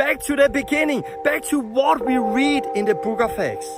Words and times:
back 0.00 0.18
to 0.18 0.34
the 0.34 0.48
beginning, 0.48 1.04
back 1.24 1.44
to 1.44 1.60
what 1.60 2.06
we 2.06 2.16
read 2.16 2.64
in 2.74 2.86
the 2.86 2.94
book 2.94 3.20
of 3.20 3.38
Acts. 3.38 3.68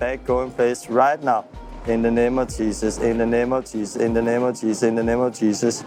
Back 0.00 0.24
going 0.24 0.50
place 0.50 0.88
right 0.88 1.22
now. 1.22 1.44
In 1.86 2.02
the 2.02 2.10
name 2.10 2.40
of 2.40 2.48
Jesus, 2.48 2.98
in 2.98 3.16
the 3.16 3.24
name 3.24 3.52
of 3.52 3.64
Jesus, 3.64 3.94
in 4.02 4.12
the 4.12 4.20
name 4.20 4.42
of 4.42 4.60
Jesus, 4.60 4.82
in 4.82 4.96
the 4.96 5.04
name 5.04 5.20
of 5.20 5.32
Jesus. 5.32 5.84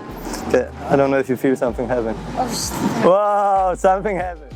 Okay, 0.47 0.69
I 0.87 0.95
don't 0.95 1.11
know 1.11 1.19
if 1.19 1.27
you 1.27 1.35
feel 1.35 1.57
something 1.57 1.89
happen. 1.89 2.15
Oh, 2.37 3.03
wow, 3.03 3.75
something 3.75 4.15
happened. 4.15 4.48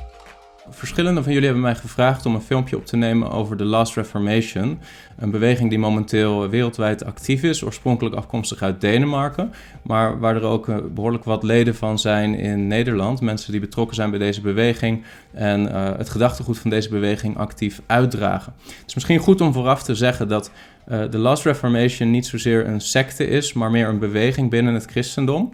Verschillende 0.73 1.23
van 1.23 1.31
jullie 1.31 1.47
hebben 1.47 1.63
mij 1.63 1.75
gevraagd 1.75 2.25
om 2.25 2.35
een 2.35 2.41
filmpje 2.41 2.77
op 2.77 2.85
te 2.85 2.97
nemen 2.97 3.31
over 3.31 3.57
de 3.57 3.63
Last 3.63 3.95
Reformation. 3.95 4.79
Een 5.17 5.31
beweging 5.31 5.69
die 5.69 5.79
momenteel 5.79 6.49
wereldwijd 6.49 7.05
actief 7.05 7.43
is, 7.43 7.63
oorspronkelijk 7.63 8.15
afkomstig 8.15 8.61
uit 8.61 8.81
Denemarken. 8.81 9.53
Maar 9.81 10.19
waar 10.19 10.35
er 10.35 10.43
ook 10.43 10.69
eh, 10.69 10.77
behoorlijk 10.93 11.23
wat 11.23 11.43
leden 11.43 11.75
van 11.75 11.99
zijn 11.99 12.35
in 12.35 12.67
Nederland. 12.67 13.21
Mensen 13.21 13.51
die 13.51 13.61
betrokken 13.61 13.95
zijn 13.95 14.09
bij 14.09 14.19
deze 14.19 14.41
beweging 14.41 15.03
en 15.33 15.61
uh, 15.61 15.97
het 15.97 16.09
gedachtegoed 16.09 16.59
van 16.59 16.69
deze 16.69 16.89
beweging 16.89 17.37
actief 17.37 17.81
uitdragen. 17.85 18.53
Het 18.57 18.83
is 18.87 18.93
misschien 18.93 19.19
goed 19.19 19.41
om 19.41 19.53
vooraf 19.53 19.83
te 19.83 19.95
zeggen 19.95 20.27
dat 20.27 20.51
de 20.85 21.17
Last 21.17 21.43
Reformation 21.43 22.11
niet 22.11 22.25
zozeer 22.25 22.67
een 22.67 22.81
secte 22.81 23.27
is, 23.27 23.53
maar 23.53 23.71
meer 23.71 23.87
een 23.87 23.99
beweging 23.99 24.49
binnen 24.49 24.73
het 24.73 24.85
christendom. 24.85 25.53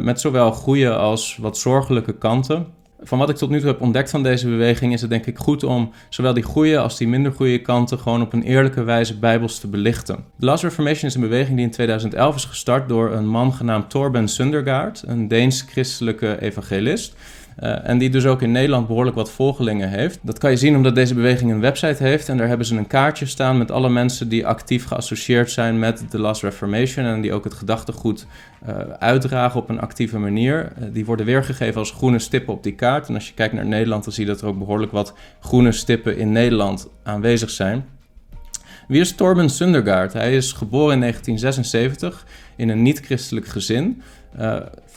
Met 0.00 0.20
zowel 0.20 0.52
goede 0.52 0.94
als 0.94 1.36
wat 1.40 1.58
zorgelijke 1.58 2.14
kanten. 2.14 2.66
Van 3.00 3.18
wat 3.18 3.28
ik 3.28 3.36
tot 3.36 3.50
nu 3.50 3.58
toe 3.58 3.68
heb 3.68 3.80
ontdekt 3.80 4.10
van 4.10 4.22
deze 4.22 4.48
beweging 4.48 4.92
is 4.92 5.00
het 5.00 5.10
denk 5.10 5.26
ik 5.26 5.38
goed 5.38 5.64
om 5.64 5.90
zowel 6.08 6.34
die 6.34 6.42
goede 6.42 6.78
als 6.78 6.96
die 6.96 7.08
minder 7.08 7.32
goede 7.32 7.62
kanten 7.62 7.98
gewoon 7.98 8.22
op 8.22 8.32
een 8.32 8.42
eerlijke 8.42 8.82
wijze 8.82 9.18
bijbels 9.18 9.58
te 9.58 9.68
belichten. 9.68 10.24
De 10.36 10.46
Last 10.46 10.62
Reformation 10.62 11.08
is 11.08 11.14
een 11.14 11.20
beweging 11.20 11.56
die 11.56 11.64
in 11.64 11.70
2011 11.70 12.34
is 12.34 12.44
gestart 12.44 12.88
door 12.88 13.12
een 13.12 13.28
man 13.28 13.52
genaamd 13.52 13.90
Torben 13.90 14.28
Sundergaard, 14.28 15.02
een 15.06 15.28
Deens 15.28 15.62
christelijke 15.62 16.40
evangelist. 16.40 17.14
Uh, 17.62 17.88
en 17.88 17.98
die 17.98 18.10
dus 18.10 18.26
ook 18.26 18.42
in 18.42 18.52
Nederland 18.52 18.86
behoorlijk 18.86 19.16
wat 19.16 19.30
volgelingen 19.30 19.88
heeft. 19.88 20.18
Dat 20.22 20.38
kan 20.38 20.50
je 20.50 20.56
zien 20.56 20.76
omdat 20.76 20.94
deze 20.94 21.14
beweging 21.14 21.50
een 21.50 21.60
website 21.60 22.02
heeft. 22.02 22.28
En 22.28 22.36
daar 22.36 22.48
hebben 22.48 22.66
ze 22.66 22.76
een 22.76 22.86
kaartje 22.86 23.26
staan 23.26 23.58
met 23.58 23.70
alle 23.70 23.88
mensen 23.88 24.28
die 24.28 24.46
actief 24.46 24.84
geassocieerd 24.84 25.50
zijn 25.50 25.78
met 25.78 26.04
de 26.10 26.18
Last 26.18 26.42
Reformation. 26.42 27.04
En 27.04 27.20
die 27.20 27.32
ook 27.32 27.44
het 27.44 27.54
gedachtegoed 27.54 28.26
uh, 28.68 28.78
uitdragen 28.98 29.60
op 29.60 29.68
een 29.68 29.80
actieve 29.80 30.18
manier. 30.18 30.72
Uh, 30.78 30.84
die 30.92 31.04
worden 31.04 31.26
weergegeven 31.26 31.78
als 31.78 31.90
groene 31.90 32.18
stippen 32.18 32.54
op 32.54 32.62
die 32.62 32.74
kaart. 32.74 33.08
En 33.08 33.14
als 33.14 33.28
je 33.28 33.34
kijkt 33.34 33.54
naar 33.54 33.66
Nederland, 33.66 34.04
dan 34.04 34.12
zie 34.12 34.24
je 34.24 34.30
dat 34.30 34.40
er 34.40 34.48
ook 34.48 34.58
behoorlijk 34.58 34.92
wat 34.92 35.14
groene 35.40 35.72
stippen 35.72 36.18
in 36.18 36.32
Nederland 36.32 36.88
aanwezig 37.02 37.50
zijn. 37.50 37.84
Wie 38.88 39.00
is 39.00 39.12
Torben 39.12 39.50
Sundergaard? 39.50 40.12
Hij 40.12 40.36
is 40.36 40.52
geboren 40.52 40.92
in 40.92 41.00
1976 41.00 42.26
in 42.56 42.68
een 42.68 42.82
niet-christelijk 42.82 43.46
gezin. 43.46 44.02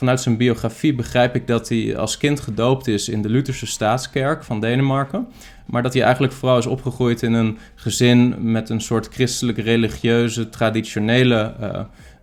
Vanuit 0.02 0.22
zijn 0.22 0.38
biografie 0.38 0.96
begrijp 0.96 1.36
ik 1.36 1.48
dat 1.48 1.70
hij 1.70 1.98
als 1.98 2.18
kind 2.18 2.40
gedoopt 2.40 2.88
is 2.88 3.10
in 3.10 3.22
de 3.22 3.30
Lutherse 3.30 3.66
Staatskerk 3.66 4.44
van 4.44 4.60
Denemarken. 4.60 5.28
Maar 5.66 5.84
dat 5.84 5.94
hij 5.94 6.04
eigenlijk 6.04 6.34
vooral 6.34 6.58
is 6.58 6.66
opgegroeid 6.66 7.22
in 7.22 7.34
een 7.34 7.58
gezin 7.76 8.52
met 8.52 8.70
een 8.70 8.82
soort 8.82 9.08
christelijk 9.08 9.58
religieuze, 9.58 10.50
traditionele 10.50 11.54
uh, 11.62 11.80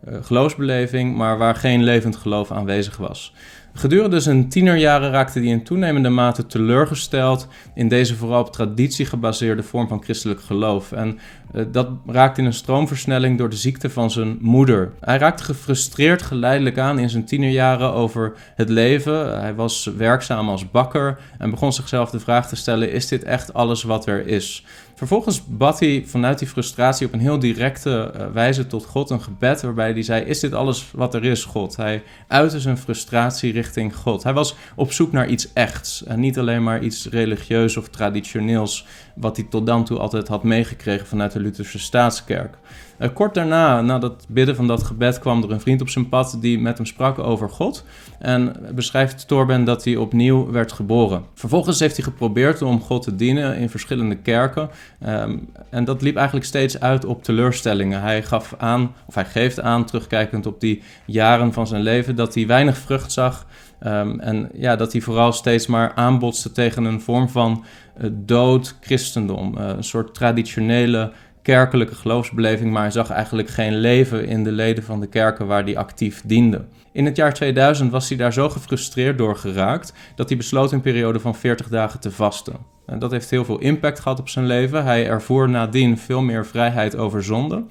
geloofsbeleving, 0.06 1.16
maar 1.16 1.38
waar 1.38 1.54
geen 1.54 1.82
levend 1.82 2.16
geloof 2.16 2.50
aanwezig 2.50 2.96
was. 2.96 3.32
Gedurende 3.78 4.20
zijn 4.20 4.48
tienerjaren 4.48 5.10
raakte 5.10 5.38
hij 5.38 5.48
in 5.48 5.64
toenemende 5.64 6.08
mate 6.08 6.46
teleurgesteld 6.46 7.48
in 7.74 7.88
deze 7.88 8.16
vooral 8.16 8.40
op 8.40 8.52
traditie 8.52 9.06
gebaseerde 9.06 9.62
vorm 9.62 9.88
van 9.88 10.02
christelijk 10.02 10.40
geloof. 10.40 10.92
En 10.92 11.18
uh, 11.55 11.64
dat 11.72 11.88
raakte 12.06 12.40
in 12.40 12.46
een 12.46 12.52
stroomversnelling 12.52 13.38
door 13.38 13.48
de 13.48 13.56
ziekte 13.56 13.90
van 13.90 14.10
zijn 14.10 14.38
moeder. 14.40 14.92
Hij 15.00 15.18
raakte 15.18 15.44
gefrustreerd 15.44 16.22
geleidelijk 16.22 16.78
aan 16.78 16.98
in 16.98 17.10
zijn 17.10 17.24
tienerjaren 17.24 17.92
over 17.92 18.33
het 18.55 18.68
leven. 18.68 19.40
Hij 19.40 19.55
was 19.55 19.84
werkzaam 19.96 20.48
als 20.48 20.70
bakker 20.70 21.18
en 21.39 21.50
begon 21.50 21.73
zichzelf 21.73 22.11
de 22.11 22.20
vraag 22.20 22.48
te 22.48 22.56
stellen: 22.56 22.92
is 22.92 23.08
dit 23.08 23.24
echt 23.24 23.55
alles 23.55 23.83
wat 23.83 24.06
er 24.06 24.27
is? 24.27 24.64
Vervolgens 24.98 25.45
bad 25.47 25.81
hij 25.81 26.05
vanuit 26.07 26.39
die 26.39 26.48
frustratie 26.48 27.07
op 27.07 27.13
een 27.13 27.20
heel 27.20 27.39
directe 27.39 28.13
uh, 28.17 28.27
wijze 28.33 28.67
tot 28.67 28.85
God 28.85 29.11
een 29.11 29.23
gebed 29.23 29.63
waarbij 29.63 29.92
hij 29.92 30.03
zei: 30.03 30.25
Is 30.25 30.41
dit 30.41 30.53
alles 30.53 30.91
wat 30.92 31.14
er 31.14 31.25
is, 31.25 31.45
God? 31.45 31.77
Hij 31.77 32.03
uitte 32.27 32.61
zijn 32.61 32.79
frustratie 32.79 33.53
richting 33.53 33.97
God. 33.97 34.23
Hij 34.23 34.33
was 34.33 34.55
op 34.75 34.92
zoek 34.92 35.13
naar 35.13 35.29
iets 35.29 35.53
echts 35.53 36.05
en 36.05 36.20
niet 36.20 36.39
alleen 36.39 36.63
maar 36.63 36.83
iets 36.83 37.07
religieus 37.07 37.77
of 37.77 37.89
traditioneels, 37.89 38.86
wat 39.14 39.36
hij 39.36 39.47
tot 39.51 39.67
dan 39.67 39.85
toe 39.85 39.98
altijd 39.98 40.29
had 40.29 40.42
meegekregen 40.42 41.07
vanuit 41.07 41.33
de 41.33 41.41
Lutherse 41.41 41.79
staatskerk. 41.79 42.59
Uh, 42.98 43.09
kort 43.14 43.35
daarna, 43.35 43.81
na 43.81 43.98
dat 43.98 44.27
bidden 44.29 44.57
van 44.57 44.67
dat 44.67 44.83
gebed, 44.83 45.19
kwam 45.19 45.42
er 45.42 45.51
een 45.51 45.61
vriend 45.61 45.81
op 45.81 45.89
zijn 45.89 46.09
pad 46.09 46.39
die 46.41 46.59
met 46.61 46.77
hem 46.77 46.86
sprak 46.86 47.19
over 47.19 47.51
God. 47.51 47.85
En 48.19 48.57
beschrijft 48.75 49.29
Torben 49.29 49.64
dat 49.64 49.85
hij 49.85 49.97
opnieuw 49.97 50.51
werd 50.51 50.73
geboren. 50.73 51.25
Vervolgens 51.35 51.81
heeft 51.81 51.97
hij 51.97 52.05
geprobeerd 52.05 52.63
om 52.63 52.81
God 52.81 53.03
te 53.03 53.14
dienen 53.14 53.57
in 53.57 53.70
verschillende 53.70 54.17
kerken. 54.17 54.70
Um, 55.07 55.48
en 55.70 55.85
dat 55.85 56.03
liep 56.03 56.17
eigenlijk 56.17 56.47
steeds 56.47 56.81
uit 56.81 57.05
op 57.05 57.23
teleurstellingen. 57.23 58.01
Hij 58.01 58.23
gaf 58.23 58.55
aan, 58.59 58.95
of 59.07 59.15
hij 59.15 59.25
geeft 59.25 59.61
aan, 59.61 59.85
terugkijkend 59.85 60.47
op 60.47 60.61
die 60.61 60.83
jaren 61.07 61.53
van 61.53 61.67
zijn 61.67 61.83
leven, 61.83 62.17
dat 62.17 62.35
hij 62.35 62.47
weinig 62.47 62.77
vrucht 62.77 63.13
zag. 63.13 63.47
Um, 63.86 64.20
en 64.20 64.48
ja, 64.55 64.77
dat 64.77 64.92
hij 64.92 65.01
vooral 65.01 65.33
steeds 65.33 65.67
maar 65.67 65.92
aanbotste 65.95 66.53
tegen 66.53 66.85
een 66.85 67.01
vorm 67.01 67.29
van 67.29 67.65
uh, 68.01 68.11
dood 68.13 68.77
christendom. 68.80 69.55
Uh, 69.59 69.69
een 69.69 69.85
soort 69.85 70.15
traditionele 70.15 71.13
kerkelijke 71.55 71.95
geloofsbeleving, 71.95 72.73
maar 72.73 72.83
hij 72.83 72.91
zag 72.91 73.11
eigenlijk 73.11 73.48
geen 73.48 73.77
leven 73.77 74.27
in 74.27 74.45
de 74.45 74.53
leden 74.53 74.85
van 74.85 75.01
de 75.01 75.07
kerken 75.07 75.47
waar 75.47 75.64
hij 75.64 75.77
actief 75.77 76.23
diende. 76.25 76.64
In 76.92 77.05
het 77.05 77.17
jaar 77.17 77.35
2000 77.35 77.91
was 77.91 78.09
hij 78.09 78.19
daar 78.19 78.33
zo 78.33 78.48
gefrustreerd 78.48 79.19
door 79.19 79.36
geraakt 79.36 79.92
dat 80.14 80.29
hij 80.29 80.36
besloot 80.39 80.73
een 80.73 80.81
periode 80.81 81.20
van 81.20 81.35
40 81.35 81.69
dagen 81.69 82.01
te 82.01 82.11
vasten. 82.11 82.57
En 82.86 82.98
dat 82.98 83.11
heeft 83.11 83.31
heel 83.31 83.45
veel 83.45 83.59
impact 83.59 84.01
gehad 84.01 84.20
op 84.20 84.29
zijn 84.29 84.47
leven. 84.47 84.85
Hij 84.85 85.07
ervoer 85.07 85.48
nadien 85.48 85.98
veel 85.98 86.20
meer 86.20 86.47
vrijheid 86.47 86.97
over 86.97 87.25
zonde. 87.25 87.65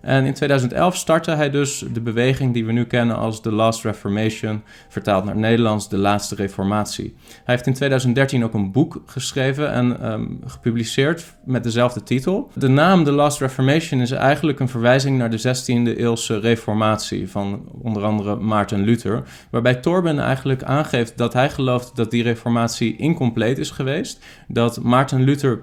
En 0.00 0.24
in 0.24 0.34
2011 0.34 0.96
startte 0.96 1.30
hij 1.30 1.50
dus 1.50 1.84
de 1.92 2.00
beweging 2.00 2.52
die 2.52 2.66
we 2.66 2.72
nu 2.72 2.84
kennen 2.84 3.16
als 3.16 3.40
The 3.40 3.52
Last 3.52 3.84
Reformation, 3.84 4.62
vertaald 4.88 5.24
naar 5.24 5.36
Nederlands, 5.36 5.88
de 5.88 5.96
laatste 5.96 6.34
reformatie. 6.34 7.14
Hij 7.26 7.54
heeft 7.54 7.66
in 7.66 7.74
2013 7.74 8.44
ook 8.44 8.54
een 8.54 8.72
boek 8.72 9.02
geschreven 9.06 9.72
en 9.72 10.12
um, 10.12 10.40
gepubliceerd 10.46 11.24
met 11.44 11.62
dezelfde 11.62 12.02
titel. 12.02 12.50
De 12.54 12.68
naam 12.68 13.04
The 13.04 13.12
Last 13.12 13.40
Reformation 13.40 14.00
is 14.00 14.10
eigenlijk 14.10 14.60
een 14.60 14.68
verwijzing 14.68 15.18
naar 15.18 15.30
de 15.30 15.38
16e 15.38 15.98
eeuwse 15.98 16.38
reformatie 16.38 17.30
van 17.30 17.68
onder 17.82 18.04
andere 18.04 18.36
Maarten 18.36 18.80
Luther, 18.80 19.22
waarbij 19.50 19.74
Torben 19.74 20.18
eigenlijk 20.18 20.62
aangeeft 20.62 21.18
dat 21.18 21.32
hij 21.32 21.50
gelooft 21.50 21.96
dat 21.96 22.10
die 22.10 22.22
reformatie 22.22 22.96
incompleet 22.96 23.58
is 23.58 23.70
geweest, 23.70 24.24
dat 24.48 24.82
Maarten 24.82 25.22
Luther 25.22 25.62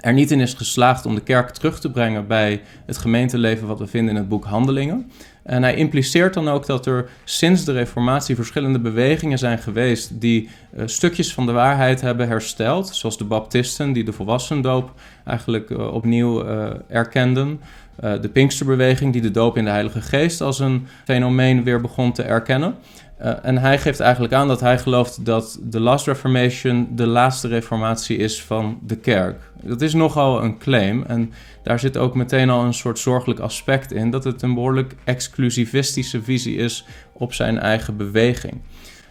er 0.00 0.12
niet 0.12 0.30
in 0.30 0.40
is 0.40 0.54
geslaagd 0.54 1.06
om 1.06 1.14
de 1.14 1.20
kerk 1.20 1.50
terug 1.50 1.80
te 1.80 1.90
brengen 1.90 2.26
bij 2.26 2.62
het 2.86 2.98
gemeenteleven 2.98 3.66
wat 3.66 3.78
we 3.78 3.86
vinden 3.86 4.14
in 4.14 4.20
het 4.20 4.28
boek 4.28 4.44
Handelingen. 4.44 5.10
En 5.42 5.62
hij 5.62 5.74
impliceert 5.74 6.34
dan 6.34 6.48
ook 6.48 6.66
dat 6.66 6.86
er 6.86 7.08
sinds 7.24 7.64
de 7.64 7.72
Reformatie 7.72 8.34
verschillende 8.34 8.78
bewegingen 8.78 9.38
zijn 9.38 9.58
geweest 9.58 10.20
die 10.20 10.48
uh, 10.76 10.82
stukjes 10.86 11.34
van 11.34 11.46
de 11.46 11.52
waarheid 11.52 12.00
hebben 12.00 12.28
hersteld, 12.28 12.88
zoals 12.88 13.18
de 13.18 13.24
Baptisten 13.24 13.92
die 13.92 14.04
de 14.04 14.12
volwassendoop 14.12 14.92
eigenlijk 15.24 15.70
uh, 15.70 15.92
opnieuw 15.92 16.44
uh, 16.44 16.70
erkenden. 16.88 17.60
de 18.00 18.28
Pinksterbeweging 18.32 19.12
die 19.12 19.22
de 19.22 19.30
doop 19.30 19.56
in 19.56 19.64
de 19.64 19.70
Heilige 19.70 20.00
Geest 20.00 20.40
als 20.40 20.58
een 20.58 20.86
fenomeen 21.04 21.64
weer 21.64 21.80
begon 21.80 22.12
te 22.12 22.22
erkennen. 22.22 22.74
Uh, 23.22 23.32
en 23.42 23.58
hij 23.58 23.78
geeft 23.78 24.00
eigenlijk 24.00 24.32
aan 24.32 24.48
dat 24.48 24.60
hij 24.60 24.78
gelooft 24.78 25.24
dat 25.24 25.58
de 25.62 25.80
Last 25.80 26.06
Reformation 26.06 26.88
de 26.90 27.06
laatste 27.06 27.48
reformatie 27.48 28.16
is 28.16 28.42
van 28.42 28.78
de 28.82 28.96
kerk. 28.96 29.40
Dat 29.62 29.80
is 29.80 29.94
nogal 29.94 30.42
een 30.42 30.58
claim 30.58 31.04
en 31.06 31.32
daar 31.62 31.78
zit 31.78 31.96
ook 31.96 32.14
meteen 32.14 32.50
al 32.50 32.64
een 32.64 32.74
soort 32.74 32.98
zorgelijk 32.98 33.40
aspect 33.40 33.92
in 33.92 34.10
dat 34.10 34.24
het 34.24 34.42
een 34.42 34.54
behoorlijk 34.54 34.94
exclusivistische 35.04 36.22
visie 36.22 36.56
is 36.56 36.84
op 37.12 37.34
zijn 37.34 37.58
eigen 37.58 37.96
beweging. 37.96 38.60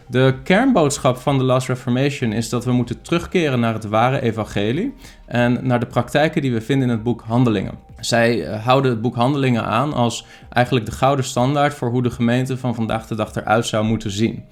De 0.08 0.34
kernboodschap 0.44 1.16
van 1.16 1.38
de 1.38 1.44
Last 1.44 1.68
Reformation 1.68 2.32
is 2.32 2.48
dat 2.48 2.64
we 2.64 2.72
moeten 2.72 3.02
terugkeren 3.02 3.60
naar 3.60 3.74
het 3.74 3.84
ware 3.84 4.20
evangelie 4.20 4.94
en 5.24 5.66
naar 5.66 5.80
de 5.80 5.86
praktijken 5.86 6.42
die 6.42 6.52
we 6.52 6.60
vinden 6.60 6.88
in 6.88 6.94
het 6.94 7.02
boek 7.02 7.22
Handelingen. 7.26 7.85
Zij 8.00 8.36
uh, 8.36 8.64
houden 8.64 8.90
het 8.90 9.00
boek 9.00 9.14
Handelingen 9.14 9.64
aan 9.64 9.92
als 9.92 10.26
eigenlijk 10.52 10.86
de 10.86 10.92
gouden 10.92 11.24
standaard 11.24 11.74
voor 11.74 11.90
hoe 11.90 12.02
de 12.02 12.10
gemeente 12.10 12.56
van 12.56 12.74
vandaag 12.74 13.06
de 13.06 13.14
dag 13.14 13.34
eruit 13.34 13.66
zou 13.66 13.84
moeten 13.84 14.10
zien. 14.10 14.44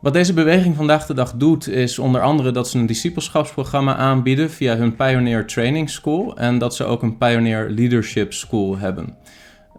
Wat 0.00 0.12
deze 0.12 0.32
beweging 0.32 0.76
vandaag 0.76 1.06
de 1.06 1.14
dag 1.14 1.32
doet, 1.32 1.68
is 1.68 1.98
onder 1.98 2.20
andere 2.20 2.50
dat 2.50 2.68
ze 2.68 2.78
een 2.78 2.86
discipelschapsprogramma 2.86 3.96
aanbieden 3.96 4.50
via 4.50 4.76
hun 4.76 4.96
Pioneer 4.96 5.46
Training 5.46 5.90
School 5.90 6.36
en 6.36 6.58
dat 6.58 6.74
ze 6.74 6.84
ook 6.84 7.02
een 7.02 7.18
Pioneer 7.18 7.70
Leadership 7.70 8.32
School 8.32 8.78
hebben. 8.78 9.16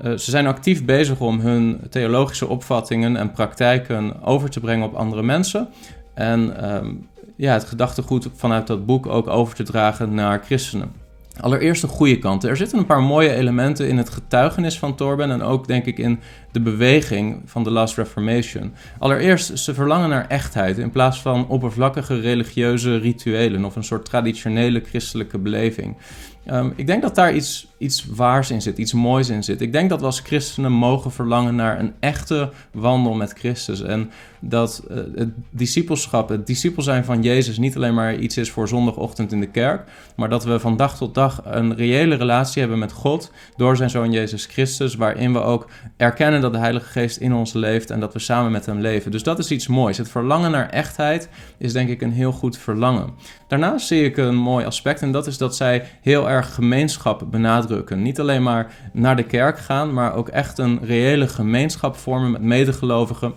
Uh, 0.01 0.11
ze 0.11 0.31
zijn 0.31 0.47
actief 0.47 0.85
bezig 0.85 1.19
om 1.19 1.39
hun 1.39 1.81
theologische 1.89 2.47
opvattingen 2.47 3.15
en 3.15 3.31
praktijken 3.31 4.23
over 4.23 4.49
te 4.49 4.59
brengen 4.59 4.85
op 4.85 4.93
andere 4.93 5.23
mensen. 5.23 5.67
En 6.13 6.73
um, 6.75 7.07
ja, 7.35 7.53
het 7.53 7.63
gedachtegoed 7.63 8.27
vanuit 8.35 8.67
dat 8.67 8.85
boek 8.85 9.07
ook 9.07 9.27
over 9.27 9.55
te 9.55 9.63
dragen 9.63 10.13
naar 10.13 10.41
christenen. 10.45 11.02
Allereerst 11.39 11.81
de 11.81 11.87
goede 11.87 12.19
kanten. 12.19 12.49
Er 12.49 12.57
zitten 12.57 12.77
een 12.77 12.85
paar 12.85 13.03
mooie 13.03 13.33
elementen 13.33 13.87
in 13.87 13.97
het 13.97 14.09
getuigenis 14.09 14.79
van 14.79 14.95
Torben 14.95 15.31
en 15.31 15.41
ook 15.41 15.67
denk 15.67 15.85
ik 15.85 15.97
in 15.97 16.19
de 16.51 16.61
beweging 16.61 17.41
van 17.45 17.63
de 17.63 17.71
Last 17.71 17.97
Reformation. 17.97 18.73
Allereerst, 18.99 19.59
ze 19.59 19.73
verlangen 19.73 20.09
naar 20.09 20.27
echtheid 20.27 20.77
in 20.77 20.91
plaats 20.91 21.21
van 21.21 21.47
oppervlakkige 21.47 22.19
religieuze 22.19 22.97
rituelen 22.97 23.65
of 23.65 23.75
een 23.75 23.83
soort 23.83 24.05
traditionele 24.05 24.83
christelijke 24.85 25.37
beleving. 25.37 25.97
Ehm, 26.45 26.69
ik 26.75 26.87
denk 26.87 27.01
dat 27.01 27.15
daar 27.15 27.33
iets, 27.33 27.67
iets 27.77 28.05
waars 28.05 28.51
in 28.51 28.61
zit, 28.61 28.77
iets 28.77 28.93
moois 28.93 29.29
in 29.29 29.43
zit. 29.43 29.61
Ik 29.61 29.71
denk 29.71 29.89
dat 29.89 29.99
we 29.99 30.05
als 30.05 30.19
christenen 30.19 30.71
mogen 30.71 31.11
verlangen 31.11 31.55
naar 31.55 31.79
een 31.79 31.93
echte 31.99 32.51
wandel 32.71 33.13
met 33.13 33.33
Christus. 33.33 33.81
En 33.81 34.11
dat 34.45 34.83
uh, 34.91 34.97
het 35.15 35.29
discipelschap, 35.49 36.29
het 36.29 36.47
discipel 36.47 36.81
zijn 36.81 37.05
van 37.05 37.21
Jezus, 37.21 37.57
niet 37.57 37.75
alleen 37.75 37.93
maar 37.93 38.15
iets 38.15 38.37
is 38.37 38.51
voor 38.51 38.67
zondagochtend 38.67 39.31
in 39.31 39.39
de 39.39 39.47
kerk, 39.47 39.89
maar 40.15 40.29
dat 40.29 40.43
we 40.43 40.59
van 40.59 40.77
dag 40.77 40.97
tot 40.97 41.15
dag 41.15 41.41
een 41.45 41.75
reële 41.75 42.15
relatie 42.15 42.59
hebben 42.59 42.79
met 42.79 42.91
God 42.91 43.31
door 43.55 43.75
zijn 43.75 43.89
zoon 43.89 44.11
Jezus 44.11 44.45
Christus, 44.45 44.95
waarin 44.95 45.33
we 45.33 45.41
ook 45.41 45.69
erkennen 45.97 46.41
dat 46.41 46.53
de 46.53 46.59
Heilige 46.59 46.85
Geest 46.89 47.17
in 47.17 47.33
ons 47.33 47.53
leeft 47.53 47.89
en 47.89 47.99
dat 47.99 48.13
we 48.13 48.19
samen 48.19 48.51
met 48.51 48.65
hem 48.65 48.79
leven. 48.79 49.11
Dus 49.11 49.23
dat 49.23 49.39
is 49.39 49.51
iets 49.51 49.67
moois. 49.67 49.97
Het 49.97 50.09
verlangen 50.09 50.51
naar 50.51 50.69
echtheid 50.69 51.29
is 51.57 51.73
denk 51.73 51.89
ik 51.89 52.01
een 52.01 52.11
heel 52.11 52.31
goed 52.31 52.57
verlangen. 52.57 53.09
Daarnaast 53.47 53.87
zie 53.87 54.03
ik 54.03 54.17
een 54.17 54.35
mooi 54.35 54.65
aspect 54.65 55.01
en 55.01 55.11
dat 55.11 55.27
is 55.27 55.37
dat 55.37 55.55
zij 55.55 55.85
heel 56.01 56.29
erg 56.29 56.53
gemeenschap 56.53 57.23
benadrukken. 57.31 58.01
Niet 58.01 58.19
alleen 58.19 58.43
maar 58.43 58.73
naar 58.93 59.15
de 59.15 59.23
kerk 59.23 59.59
gaan, 59.59 59.93
maar 59.93 60.15
ook 60.15 60.29
echt 60.29 60.57
een 60.57 60.79
reële 60.83 61.27
gemeenschap 61.27 61.95
vormen 61.95 62.31
met 62.31 62.41
medegelovigen. 62.41 63.33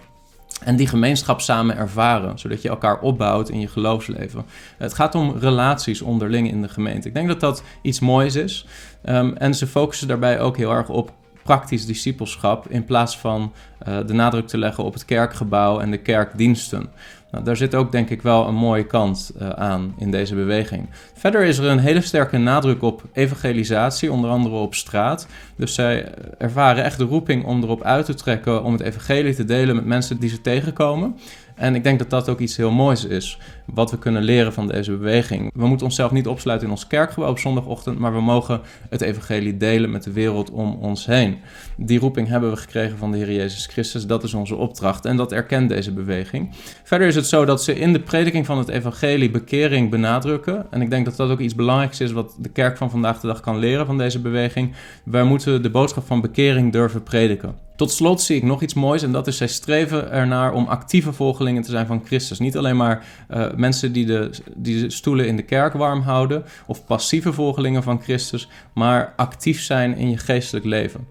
En 0.64 0.76
die 0.76 0.87
gemeenschap 0.87 1.41
samen 1.41 1.76
ervaren, 1.76 2.38
zodat 2.38 2.62
je 2.62 2.69
elkaar 2.69 3.00
opbouwt 3.00 3.49
in 3.49 3.61
je 3.61 3.69
geloofsleven. 3.69 4.44
Het 4.79 4.94
gaat 4.94 5.14
om 5.14 5.37
relaties 5.38 6.03
onderling 6.03 6.50
in 6.50 6.62
de 6.62 6.69
gemeente. 6.69 7.08
Ik 7.08 7.14
denk 7.14 7.29
dat 7.29 7.41
dat 7.41 7.62
iets 7.82 8.00
moois 8.00 8.35
is. 8.35 8.67
Um, 9.05 9.37
en 9.37 9.55
ze 9.55 9.67
focussen 9.67 10.08
daarbij 10.08 10.41
ook 10.41 10.56
heel 10.56 10.73
erg 10.73 10.88
op 10.88 11.12
praktisch 11.43 11.87
discipelschap 11.87 12.69
in 12.69 12.85
plaats 12.85 13.19
van 13.19 13.53
uh, 13.88 13.99
de 14.06 14.12
nadruk 14.12 14.47
te 14.47 14.58
leggen 14.58 14.85
op 14.85 14.93
het 14.93 15.05
kerkgebouw 15.05 15.81
en 15.81 15.91
de 15.91 15.97
kerkdiensten. 15.97 16.91
Nou, 17.31 17.44
daar 17.44 17.56
zit 17.56 17.75
ook 17.75 17.93
denk 17.93 18.11
ik 18.11 18.23
wel 18.23 18.49
een 18.49 18.55
mooie 18.55 18.87
kant 18.87 19.32
uh, 19.40 19.49
aan 19.49 19.94
in 19.99 20.11
deze 20.11 20.34
beweging. 20.34 20.88
Verder 21.14 21.43
is 21.43 21.58
er 21.58 21.64
een 21.64 21.78
hele 21.78 22.00
sterke 22.00 22.38
nadruk 22.38 22.82
op 22.82 23.02
evangelisatie, 23.12 24.12
onder 24.12 24.31
andere 24.31 24.55
op 24.55 24.75
straat. 24.75 25.26
Dus 25.56 25.75
zij 25.75 26.14
ervaren 26.38 26.84
echt 26.84 26.99
de 26.99 27.05
roeping 27.05 27.44
om 27.44 27.62
erop 27.62 27.82
uit 27.82 28.05
te 28.05 28.14
trekken 28.14 28.64
om 28.64 28.73
het 28.73 28.82
evangelie 28.82 29.34
te 29.34 29.44
delen 29.44 29.75
met 29.75 29.84
mensen 29.84 30.19
die 30.19 30.31
ze 30.31 30.40
tegenkomen. 30.40 31.17
En 31.56 31.75
ik 31.75 31.85
denk 31.85 31.99
dat 31.99 32.11
dat 32.11 32.29
ook 32.29 32.41
iets 32.41 32.56
heel 32.56 32.70
moois 32.70 33.05
is, 33.05 33.38
wat 33.64 33.91
we 33.91 33.99
kunnen 33.99 34.23
leren 34.23 34.53
van 34.53 34.67
deze 34.67 34.91
beweging. 34.91 35.50
We 35.55 35.67
moeten 35.67 35.87
onszelf 35.87 36.11
niet 36.11 36.26
opsluiten 36.26 36.67
in 36.67 36.73
ons 36.73 36.87
kerkgebouw 36.87 37.31
op 37.31 37.38
zondagochtend, 37.38 37.99
maar 37.99 38.12
we 38.12 38.20
mogen 38.20 38.61
het 38.91 39.00
evangelie 39.00 39.56
delen 39.56 39.91
met 39.91 40.03
de 40.03 40.12
wereld 40.12 40.50
om 40.50 40.79
ons 40.81 41.06
heen. 41.06 41.38
Die 41.76 41.99
roeping 41.99 42.29
hebben 42.29 42.50
we 42.50 42.56
gekregen 42.56 42.99
van 42.99 43.11
de 43.11 43.17
Heer 43.17 43.32
Jezus 43.32 43.67
Christus, 43.67 44.06
dat 44.06 44.23
is 44.23 44.35
onze 44.35 44.55
opdracht 44.55 45.05
en 45.05 45.17
dat 45.17 45.32
erkent 45.32 45.69
deze 45.69 45.93
beweging. 45.93 46.50
Verder 46.85 47.06
is 47.06 47.14
het 47.14 47.26
zo 47.26 47.44
dat 47.44 47.62
ze 47.62 47.75
in 47.75 47.93
de 47.93 48.00
prediking 48.00 48.47
van 48.47 48.58
het 48.58 48.69
evangelie 48.69 49.31
bekering 49.31 49.91
benadrukken. 49.91 50.67
En 50.70 50.82
ik 50.82 50.91
denk 50.91 51.05
dat 51.05 51.17
dat 51.17 51.31
ook 51.31 51.41
iets 51.41 51.55
belangrijks 51.55 52.00
is 52.00 52.12
wat 52.12 52.37
de 52.38 52.49
kerk 52.49 52.76
van 52.76 52.91
vandaag 52.91 53.20
de 53.20 53.26
dag 53.26 53.41
kan 53.41 53.58
leren 53.58 53.87
van 53.87 53.99
deze 53.99 54.20
beweging. 54.20 54.75
Wij 55.05 55.25
moeten 55.25 55.62
de 55.62 55.70
boodschap 55.70 56.06
van 56.06 56.20
bekering 56.20 56.73
durven 56.73 57.03
prediken. 57.03 57.66
Tot 57.76 57.90
slot 57.90 58.20
zie 58.20 58.37
ik 58.37 58.43
nog 58.43 58.62
iets 58.62 58.75
moois 58.75 59.02
en 59.02 59.12
dat 59.12 59.26
is 59.26 59.37
zij 59.37 59.46
streven 59.46 60.11
ernaar 60.11 60.52
om 60.52 60.67
actieve 60.67 61.12
volgelingen 61.12 61.62
te 61.62 61.70
zijn 61.70 61.87
van 61.87 62.02
Christus. 62.05 62.38
Niet 62.38 62.56
alleen 62.56 62.76
maar 62.76 63.05
uh, 63.31 63.46
mensen 63.56 63.93
die 63.93 64.06
de, 64.06 64.31
die 64.55 64.90
stoelen 64.90 65.26
in 65.26 65.37
de 65.37 65.43
kerk 65.43 65.73
warm 65.73 66.00
houden 66.00 66.44
of 66.67 66.84
passieve 66.84 67.32
volgelingen 67.32 67.82
van 67.82 68.02
Christus, 68.02 68.49
maar 68.75 69.12
actief 69.17 69.61
zijn 69.61 69.96
in 69.96 70.11
je 70.11 70.19
geestelijk 70.19 70.64
leven. 70.64 71.06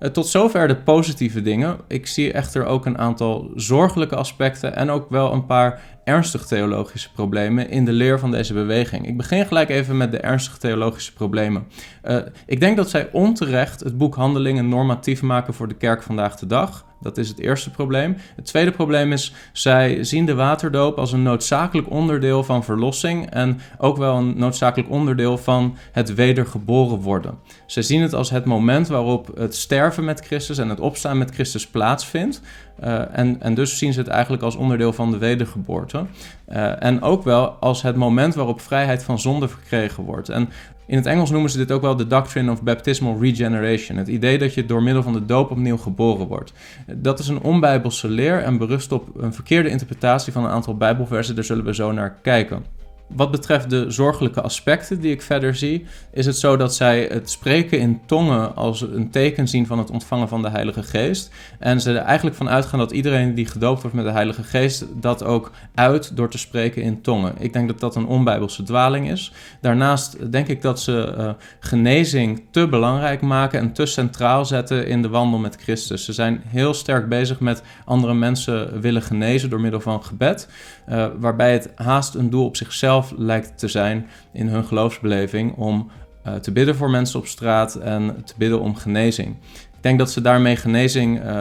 Uh, 0.00 0.08
tot 0.08 0.26
zover 0.26 0.68
de 0.68 0.76
positieve 0.76 1.42
dingen. 1.42 1.76
Ik 1.88 2.06
zie 2.06 2.32
echter 2.32 2.64
ook 2.64 2.86
een 2.86 2.98
aantal 2.98 3.50
zorgelijke 3.54 4.16
aspecten 4.16 4.76
en 4.76 4.90
ook 4.90 5.10
wel 5.10 5.32
een 5.32 5.46
paar 5.46 5.80
ernstig 6.10 6.46
theologische 6.46 7.12
problemen 7.12 7.68
in 7.70 7.84
de 7.84 7.92
leer 7.92 8.18
van 8.18 8.30
deze 8.30 8.52
beweging. 8.52 9.06
Ik 9.06 9.16
begin 9.16 9.46
gelijk 9.46 9.68
even 9.68 9.96
met 9.96 10.12
de 10.12 10.18
ernstige 10.18 10.58
theologische 10.58 11.12
problemen. 11.12 11.66
Uh, 12.04 12.16
ik 12.46 12.60
denk 12.60 12.76
dat 12.76 12.90
zij 12.90 13.08
onterecht 13.12 13.80
het 13.80 13.98
boek 13.98 14.14
Handelingen 14.14 14.68
normatief 14.68 15.22
maken 15.22 15.54
voor 15.54 15.68
de 15.68 15.74
kerk 15.74 16.02
vandaag 16.02 16.36
de 16.36 16.46
dag. 16.46 16.84
Dat 17.00 17.18
is 17.18 17.28
het 17.28 17.38
eerste 17.38 17.70
probleem. 17.70 18.16
Het 18.36 18.44
tweede 18.44 18.70
probleem 18.70 19.12
is, 19.12 19.34
zij 19.52 20.04
zien 20.04 20.26
de 20.26 20.34
waterdoop 20.34 20.98
als 20.98 21.12
een 21.12 21.22
noodzakelijk 21.22 21.90
onderdeel 21.90 22.44
van 22.44 22.64
verlossing 22.64 23.30
en 23.30 23.60
ook 23.78 23.96
wel 23.96 24.16
een 24.16 24.38
noodzakelijk 24.38 24.90
onderdeel 24.90 25.38
van 25.38 25.76
het 25.92 26.14
wedergeboren 26.14 27.00
worden. 27.00 27.38
Zij 27.66 27.82
zien 27.82 28.02
het 28.02 28.14
als 28.14 28.30
het 28.30 28.44
moment 28.44 28.88
waarop 28.88 29.30
het 29.36 29.54
sterven 29.54 30.04
met 30.04 30.20
Christus 30.20 30.58
en 30.58 30.68
het 30.68 30.80
opstaan 30.80 31.18
met 31.18 31.30
Christus 31.30 31.66
plaatsvindt. 31.66 32.40
Uh, 32.84 33.18
en, 33.18 33.36
en 33.40 33.54
dus 33.54 33.78
zien 33.78 33.92
ze 33.92 33.98
het 33.98 34.08
eigenlijk 34.08 34.42
als 34.42 34.56
onderdeel 34.56 34.92
van 34.92 35.10
de 35.10 35.18
wedergeboorte. 35.18 36.04
Uh, 36.48 36.82
en 36.82 37.02
ook 37.02 37.22
wel 37.22 37.48
als 37.48 37.82
het 37.82 37.96
moment 37.96 38.34
waarop 38.34 38.60
vrijheid 38.60 39.02
van 39.02 39.18
zonde 39.18 39.48
verkregen 39.48 40.04
wordt. 40.04 40.28
En 40.28 40.48
in 40.90 40.96
het 40.96 41.06
Engels 41.06 41.30
noemen 41.30 41.50
ze 41.50 41.56
dit 41.56 41.72
ook 41.72 41.80
wel 41.80 41.96
de 41.96 42.06
doctrine 42.06 42.50
of 42.50 42.62
baptismal 42.62 43.20
regeneration. 43.20 43.96
Het 43.98 44.08
idee 44.08 44.38
dat 44.38 44.54
je 44.54 44.66
door 44.66 44.82
middel 44.82 45.02
van 45.02 45.12
de 45.12 45.24
doop 45.24 45.50
opnieuw 45.50 45.76
geboren 45.76 46.26
wordt. 46.26 46.52
Dat 46.96 47.18
is 47.18 47.28
een 47.28 47.40
onbijbelse 47.40 48.08
leer 48.08 48.42
en 48.42 48.58
berust 48.58 48.92
op 48.92 49.08
een 49.16 49.34
verkeerde 49.34 49.68
interpretatie 49.68 50.32
van 50.32 50.44
een 50.44 50.50
aantal 50.50 50.76
Bijbelversen. 50.76 51.34
Daar 51.34 51.44
zullen 51.44 51.64
we 51.64 51.74
zo 51.74 51.92
naar 51.92 52.18
kijken. 52.22 52.79
Wat 53.16 53.30
betreft 53.30 53.70
de 53.70 53.90
zorgelijke 53.90 54.40
aspecten 54.40 55.00
die 55.00 55.12
ik 55.12 55.22
verder 55.22 55.56
zie, 55.56 55.86
is 56.12 56.26
het 56.26 56.38
zo 56.38 56.56
dat 56.56 56.74
zij 56.74 57.08
het 57.12 57.30
spreken 57.30 57.78
in 57.78 58.00
tongen 58.06 58.56
als 58.56 58.80
een 58.80 59.10
teken 59.10 59.48
zien 59.48 59.66
van 59.66 59.78
het 59.78 59.90
ontvangen 59.90 60.28
van 60.28 60.42
de 60.42 60.50
Heilige 60.50 60.82
Geest. 60.82 61.30
En 61.58 61.80
ze 61.80 61.90
er 61.90 62.04
eigenlijk 62.04 62.36
van 62.36 62.48
uitgaan 62.48 62.78
dat 62.78 62.90
iedereen 62.90 63.34
die 63.34 63.46
gedoopt 63.46 63.80
wordt 63.80 63.96
met 63.96 64.04
de 64.04 64.10
Heilige 64.10 64.42
Geest 64.42 64.86
dat 65.00 65.24
ook 65.24 65.50
uit 65.74 66.16
door 66.16 66.30
te 66.30 66.38
spreken 66.38 66.82
in 66.82 67.02
tongen. 67.02 67.34
Ik 67.38 67.52
denk 67.52 67.68
dat 67.68 67.80
dat 67.80 67.96
een 67.96 68.06
onbijbelse 68.06 68.62
dwaling 68.62 69.10
is. 69.10 69.32
Daarnaast 69.60 70.32
denk 70.32 70.48
ik 70.48 70.62
dat 70.62 70.80
ze 70.80 71.14
uh, 71.18 71.30
genezing 71.60 72.42
te 72.50 72.68
belangrijk 72.68 73.20
maken 73.20 73.60
en 73.60 73.72
te 73.72 73.86
centraal 73.86 74.44
zetten 74.44 74.86
in 74.86 75.02
de 75.02 75.08
wandel 75.08 75.38
met 75.38 75.56
Christus. 75.62 76.04
Ze 76.04 76.12
zijn 76.12 76.42
heel 76.46 76.74
sterk 76.74 77.08
bezig 77.08 77.40
met 77.40 77.62
andere 77.84 78.14
mensen 78.14 78.80
willen 78.80 79.02
genezen 79.02 79.50
door 79.50 79.60
middel 79.60 79.80
van 79.80 80.04
gebed, 80.04 80.48
uh, 80.88 81.06
waarbij 81.18 81.52
het 81.52 81.70
haast 81.74 82.14
een 82.14 82.30
doel 82.30 82.44
op 82.44 82.56
zichzelf 82.56 82.99
lijkt 83.16 83.58
te 83.58 83.68
zijn 83.68 84.06
in 84.32 84.48
hun 84.48 84.64
geloofsbeleving 84.64 85.56
om 85.56 85.90
uh, 86.26 86.34
te 86.34 86.52
bidden 86.52 86.76
voor 86.76 86.90
mensen 86.90 87.18
op 87.18 87.26
straat 87.26 87.74
en 87.74 88.22
te 88.24 88.34
bidden 88.36 88.60
om 88.60 88.74
genezing. 88.74 89.36
Ik 89.52 89.86
denk 89.86 89.98
dat 89.98 90.10
ze 90.10 90.20
daarmee 90.20 90.56
genezing 90.56 91.24
uh, 91.24 91.40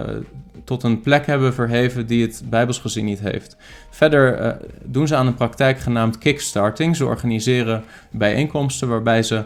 tot 0.63 0.83
een 0.83 1.01
plek 1.01 1.25
hebben 1.25 1.53
verheven 1.53 2.07
die 2.07 2.21
het 2.21 2.43
bijbels 2.49 2.79
gezien 2.79 3.05
niet 3.05 3.19
heeft. 3.19 3.57
Verder 3.89 4.41
uh, 4.41 4.51
doen 4.83 5.07
ze 5.07 5.15
aan 5.15 5.27
een 5.27 5.35
praktijk 5.35 5.79
genaamd 5.79 6.17
kickstarting. 6.17 6.95
Ze 6.95 7.05
organiseren 7.05 7.83
bijeenkomsten 8.11 8.87
waarbij 8.87 9.23
ze 9.23 9.43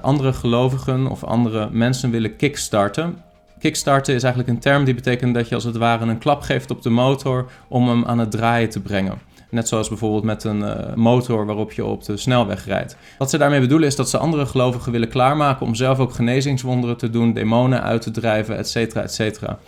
andere 0.00 0.32
gelovigen 0.32 1.06
of 1.06 1.24
andere 1.24 1.68
mensen 1.70 2.10
willen 2.10 2.36
kickstarten. 2.36 3.18
Kickstarten 3.58 4.14
is 4.14 4.22
eigenlijk 4.22 4.54
een 4.54 4.60
term 4.60 4.84
die 4.84 4.94
betekent 4.94 5.34
dat 5.34 5.48
je 5.48 5.54
als 5.54 5.64
het 5.64 5.76
ware 5.76 6.04
een 6.04 6.18
klap 6.18 6.42
geeft 6.42 6.70
op 6.70 6.82
de 6.82 6.90
motor 6.90 7.50
om 7.68 7.88
hem 7.88 8.04
aan 8.04 8.18
het 8.18 8.30
draaien 8.30 8.68
te 8.68 8.80
brengen. 8.80 9.18
Net 9.50 9.68
zoals 9.68 9.88
bijvoorbeeld 9.88 10.24
met 10.24 10.44
een 10.44 10.60
uh, 10.60 10.74
motor 10.94 11.46
waarop 11.46 11.72
je 11.72 11.84
op 11.84 12.04
de 12.04 12.16
snelweg 12.16 12.64
rijdt. 12.64 12.96
Wat 13.18 13.30
ze 13.30 13.38
daarmee 13.38 13.60
bedoelen 13.60 13.88
is 13.88 13.96
dat 13.96 14.10
ze 14.10 14.18
andere 14.18 14.46
gelovigen 14.46 14.92
willen 14.92 15.08
klaarmaken 15.08 15.66
om 15.66 15.74
zelf 15.74 15.98
ook 15.98 16.12
genezingswonderen 16.12 16.96
te 16.96 17.10
doen, 17.10 17.32
demonen 17.32 17.82
uit 17.82 18.02
te 18.02 18.10
drijven, 18.10 18.56
et 18.56 18.68
cetera, 18.68 19.02
et 19.02 19.12
cetera. 19.12 19.58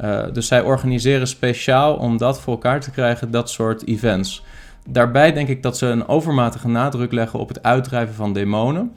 Uh, 0.00 0.20
dus 0.32 0.46
zij 0.46 0.62
organiseren 0.62 1.26
speciaal 1.26 1.94
om 1.94 2.16
dat 2.16 2.40
voor 2.40 2.52
elkaar 2.52 2.80
te 2.80 2.90
krijgen, 2.90 3.30
dat 3.30 3.50
soort 3.50 3.86
events. 3.86 4.44
Daarbij 4.90 5.32
denk 5.32 5.48
ik 5.48 5.62
dat 5.62 5.78
ze 5.78 5.86
een 5.86 6.08
overmatige 6.08 6.68
nadruk 6.68 7.12
leggen 7.12 7.38
op 7.38 7.48
het 7.48 7.62
uitdrijven 7.62 8.14
van 8.14 8.32
demonen. 8.32 8.92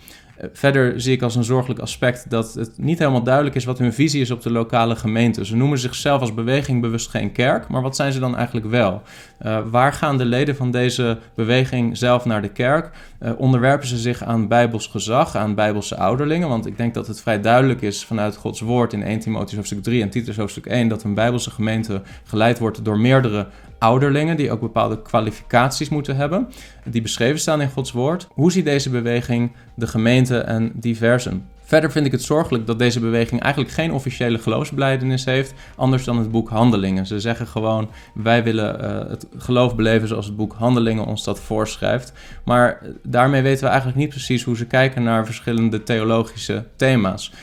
Verder 0.53 1.01
zie 1.01 1.13
ik 1.13 1.21
als 1.21 1.36
een 1.36 1.43
zorgelijk 1.43 1.79
aspect 1.79 2.29
dat 2.29 2.53
het 2.53 2.71
niet 2.77 3.00
helemaal 3.00 3.24
duidelijk 3.24 3.55
is 3.55 3.65
wat 3.65 3.77
hun 3.77 3.93
visie 3.93 4.21
is 4.21 4.31
op 4.31 4.41
de 4.41 4.51
lokale 4.51 4.95
gemeente. 4.95 5.45
Ze 5.45 5.55
noemen 5.55 5.79
zichzelf 5.79 6.21
als 6.21 6.33
beweging 6.33 6.81
bewust 6.81 7.10
geen 7.10 7.31
kerk, 7.31 7.67
maar 7.67 7.81
wat 7.81 7.95
zijn 7.95 8.12
ze 8.12 8.19
dan 8.19 8.36
eigenlijk 8.36 8.65
wel? 8.65 9.01
Uh, 9.45 9.60
waar 9.69 9.93
gaan 9.93 10.17
de 10.17 10.25
leden 10.25 10.55
van 10.55 10.71
deze 10.71 11.17
beweging 11.36 11.98
zelf 11.98 12.25
naar 12.25 12.41
de 12.41 12.50
kerk? 12.50 12.91
Uh, 13.19 13.31
onderwerpen 13.38 13.88
ze 13.88 13.98
zich 13.98 14.24
aan 14.24 14.48
bijbels 14.48 14.88
gezag, 14.88 15.36
aan 15.36 15.55
bijbelse 15.55 15.98
ouderlingen? 15.98 16.50
Want 16.50 16.65
ik 16.65 16.77
denk 16.77 16.93
dat 16.93 17.07
het 17.07 17.21
vrij 17.21 17.41
duidelijk 17.41 17.81
is 17.81 18.05
vanuit 18.05 18.36
Gods 18.36 18.60
woord 18.60 18.93
in 18.93 19.03
1 19.03 19.19
Timotheus 19.19 19.55
hoofdstuk 19.55 19.83
3 19.83 20.01
en 20.01 20.10
Titus 20.10 20.38
hoofdstuk 20.38 20.65
1 20.65 20.88
dat 20.88 21.03
een 21.03 21.13
bijbelse 21.13 21.51
gemeente 21.51 22.01
geleid 22.24 22.60
wordt 22.60 22.86
door 22.86 23.00
meerdere 23.00 23.48
ouderlingen 23.81 24.38
die 24.38 24.51
ook 24.51 24.59
bepaalde 24.59 25.01
kwalificaties 25.01 25.89
moeten 25.89 26.15
hebben, 26.15 26.50
die 26.85 27.01
beschreven 27.01 27.39
staan 27.39 27.61
in 27.61 27.69
Gods 27.69 27.91
woord. 27.91 28.27
Hoe 28.31 28.51
ziet 28.51 28.65
deze 28.65 28.89
beweging 28.89 29.51
de 29.75 29.88
gemeente 29.88 30.38
en 30.38 30.71
diversen? 30.75 31.50
Verder 31.71 31.91
vind 31.91 32.05
ik 32.05 32.11
het 32.11 32.23
zorgelijk 32.23 32.67
dat 32.67 32.79
deze 32.79 33.00
beweging 33.00 33.41
eigenlijk 33.41 33.73
geen 33.73 33.91
officiële 33.91 34.39
geloofsbeleidenis 34.39 35.25
heeft, 35.25 35.53
anders 35.75 36.03
dan 36.03 36.17
het 36.17 36.31
boek 36.31 36.50
Handelingen. 36.50 37.05
Ze 37.05 37.19
zeggen 37.19 37.47
gewoon: 37.47 37.89
wij 38.13 38.43
willen 38.43 38.83
uh, 38.83 39.09
het 39.09 39.27
geloof 39.38 39.75
beleven 39.75 40.07
zoals 40.07 40.25
het 40.25 40.35
boek 40.35 40.53
Handelingen 40.53 41.05
ons 41.05 41.23
dat 41.23 41.39
voorschrijft. 41.39 42.13
Maar 42.45 42.81
daarmee 43.03 43.41
weten 43.41 43.63
we 43.63 43.69
eigenlijk 43.69 44.00
niet 44.00 44.09
precies 44.09 44.43
hoe 44.43 44.57
ze 44.57 44.67
kijken 44.67 45.03
naar 45.03 45.25
verschillende 45.25 45.83
theologische 45.83 46.65
thema's. 46.75 47.33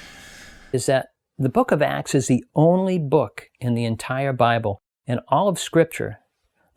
Is 0.70 0.84
that 0.84 1.08
the 1.36 1.50
book 1.50 1.70
of 1.70 1.80
Acts 1.80 2.14
is 2.14 2.26
the 2.26 2.46
only 2.52 3.06
book 3.08 3.48
in 3.52 3.74
the 3.74 3.80
entire 3.80 4.34
Bible 4.34 4.80
and 5.04 5.22
all 5.24 5.46
of 5.46 5.58
Scripture 5.58 6.18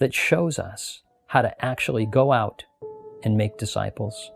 that 0.01 0.13
shows 0.13 0.60
us 0.60 1.03
how 1.27 1.41
to 1.41 1.51
actually 1.58 2.08
go 2.10 2.34
out 2.34 2.67
and 3.22 3.36
make 3.36 3.53
disciples. 3.58 4.31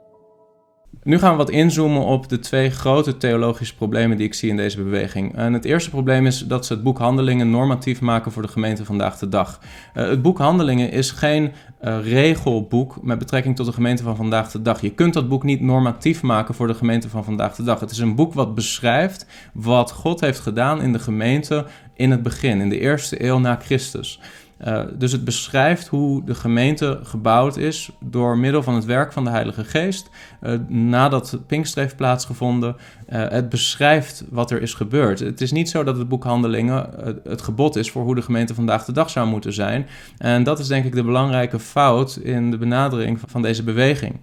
Nu 1.04 1.20
gaan 1.20 1.32
we 1.32 1.38
wat 1.38 1.50
inzoomen 1.50 2.02
op 2.02 2.30
de 2.30 2.40
twee 2.40 2.70
grote 2.70 3.18
theologische 3.18 3.76
problemen 3.76 4.18
die 4.18 4.26
ik 4.26 4.34
zie 4.34 4.50
in 4.50 4.56
deze 4.56 4.78
beweging. 4.84 5.36
En 5.36 5.54
het 5.54 5.66
eerste 5.66 5.90
probleem 5.90 6.26
is 6.26 6.40
dat 6.40 6.66
ze 6.66 6.74
het 6.74 6.84
boek 6.84 6.98
Handelingen 6.98 7.50
normatief 7.50 8.02
maken 8.02 8.32
voor 8.32 8.42
de 8.42 8.48
gemeente 8.48 8.86
vandaag 8.86 9.18
de 9.18 9.30
dag. 9.30 9.60
Uh, 9.94 10.08
het 10.08 10.22
boek 10.22 10.38
Handelingen 10.38 10.92
is 10.92 11.12
geen 11.12 11.52
uh, 11.82 11.98
regelboek 12.12 13.04
met 13.04 13.20
betrekking 13.20 13.56
tot 13.56 13.66
de 13.66 13.72
gemeente 13.72 14.04
van 14.04 14.16
vandaag 14.16 14.52
de 14.52 14.62
dag. 14.62 14.82
Je 14.82 14.94
kunt 14.94 15.14
dat 15.14 15.30
boek 15.30 15.44
niet 15.44 15.62
normatief 15.62 16.22
maken 16.22 16.56
voor 16.56 16.68
de 16.68 16.74
gemeente 16.74 17.10
van 17.10 17.24
vandaag 17.24 17.56
de 17.56 17.64
dag. 17.64 17.80
Het 17.80 17.92
is 17.92 17.98
een 17.98 18.16
boek 18.16 18.34
wat 18.34 18.56
beschrijft 18.56 19.26
wat 19.54 19.92
God 19.92 20.20
heeft 20.20 20.40
gedaan 20.40 20.82
in 20.82 20.92
de 20.92 21.00
gemeente 21.00 21.66
in 21.94 22.12
het 22.12 22.24
begin, 22.24 22.62
in 22.62 22.70
de 22.70 22.80
eerste 22.80 23.26
eeuw 23.26 23.40
na 23.40 23.56
Christus. 23.56 24.20
Uh, 24.64 24.82
dus 24.98 25.12
het 25.12 25.24
beschrijft 25.24 25.88
hoe 25.88 26.24
de 26.26 26.36
gemeente 26.36 27.00
gebouwd 27.04 27.58
is 27.58 27.90
door 28.00 28.38
middel 28.38 28.64
van 28.64 28.76
het 28.76 28.86
werk 28.86 29.14
van 29.14 29.24
de 29.24 29.30
Heilige 29.30 29.64
Geest. 29.64 30.10
Uh, 30.44 30.60
nadat 30.68 31.40
Pinkster 31.48 31.82
heeft 31.82 31.96
plaatsgevonden. 31.96 32.76
Uh, 33.10 33.28
het 33.30 33.50
beschrijft 33.50 34.24
wat 34.30 34.52
er 34.52 34.62
is 34.62 34.74
gebeurd. 34.74 35.20
Het 35.20 35.42
is 35.42 35.52
niet 35.52 35.70
zo 35.70 35.84
dat 35.84 35.98
het 35.98 36.08
boek 36.08 36.24
Handelingen 36.24 36.90
het 37.24 37.42
gebod 37.42 37.76
is 37.76 37.92
voor 37.92 38.04
hoe 38.04 38.16
de 38.16 38.22
gemeente 38.22 38.54
vandaag 38.54 38.86
de 38.86 38.92
dag 38.92 39.10
zou 39.10 39.28
moeten 39.28 39.54
zijn. 39.54 39.88
En 40.18 40.44
dat 40.44 40.60
is 40.60 40.68
denk 40.68 40.86
ik 40.86 40.96
de 40.96 41.04
belangrijke 41.04 41.60
fout 41.60 42.16
in 42.16 42.52
de 42.52 42.58
benadering 42.58 43.20
van 43.26 43.42
deze 43.42 43.64
beweging. 43.64 44.20